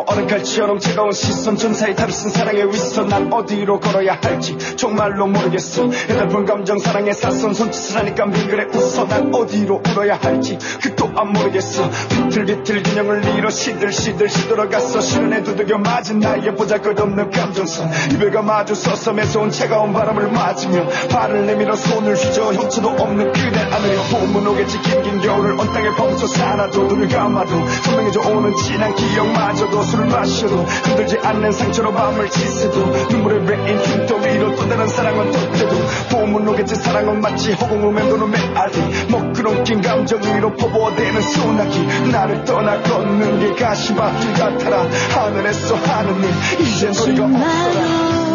Yo, 0.00 0.04
어른칼처럼 0.06 0.78
차가운 0.78 1.12
시선 1.12 1.56
전사의 1.56 1.94
쓴 2.10 2.30
사랑의 2.30 2.68
위선. 2.68 3.08
난 3.08 3.32
어디로 3.32 3.80
걸어야 3.80 4.18
할지 4.20 4.56
정말로 4.76 5.26
모르겠어. 5.26 5.88
해달픈 5.90 6.44
감정 6.44 6.78
사랑의 6.78 7.12
사선 7.14 7.54
손짓을 7.54 7.98
하니까 7.98 8.26
빙그레 8.26 8.66
웃어. 8.74 9.06
난 9.06 9.34
어디로 9.34 9.82
울어야 9.86 10.16
할지 10.16 10.58
그 10.82 10.94
또한 10.94 11.32
모르겠어. 11.32 11.88
비틀비틀 12.10 12.82
균형을 12.82 13.24
잃어 13.36 13.50
시들시들 13.50 14.28
시들어갔어. 14.28 15.00
실현에 15.00 15.42
두들겨 15.42 15.78
맞은 15.78 16.20
나의 16.20 16.54
보잘것없는 16.54 17.30
감정선. 17.30 17.90
이별과 18.12 18.42
마주 18.42 18.74
서서 18.74 19.12
매서운 19.12 19.50
차가운 19.50 19.92
바람을 19.92 20.30
맞으며 20.30 20.86
발을 21.10 21.46
내밀어 21.46 21.74
손을 21.76 22.14
휘저 22.14 22.52
형체도 22.52 22.88
없는 22.88 23.32
그댈 23.32 23.72
안으려 23.72 24.02
봄은 24.10 24.46
오겠지. 24.46 24.80
긴긴 24.82 25.20
겨울을 25.20 25.52
온 25.52 25.72
땅에 25.72 25.90
멈춰 25.90 26.26
살아도 26.26 26.84
눈을 26.84 27.08
감아도 27.08 27.50
선명해져 27.84 28.20
오는 28.28 28.54
진한 28.56 28.94
기억마저도 28.94 29.82
술을 29.90 30.06
마셔도 30.06 30.56
흔들지 30.62 31.18
않는 31.18 31.52
상처로 31.52 31.92
마음을 31.92 32.30
씻어도 32.30 32.86
눈물에 33.10 33.44
베인 33.44 33.78
흉터 33.78 34.16
위로 34.16 34.54
또 34.54 34.68
다른 34.68 34.86
사랑은 34.86 35.32
덧대도 35.32 35.76
봄은 36.12 36.48
오겠지 36.48 36.76
사랑은 36.76 37.20
마치 37.20 37.52
허공을 37.52 37.92
맴도는 37.92 38.30
메아리 38.30 38.72
먹구름 39.10 39.64
낀 39.64 39.80
감정 39.80 40.20
위로 40.22 40.54
퍼부어대는 40.54 41.22
소나기 41.22 41.86
나를 42.12 42.44
떠나 42.44 42.80
걷는 42.82 43.40
게 43.40 43.64
가시밭길 43.64 44.32
같아라 44.34 44.86
하늘에서 45.14 45.74
하는 45.74 46.22
일 46.22 46.30
이젠 46.60 46.92
소리가 46.92 47.24
없어라. 47.24 48.30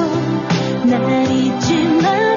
날 0.85 1.31
잊지 1.31 1.83
말 2.01 2.34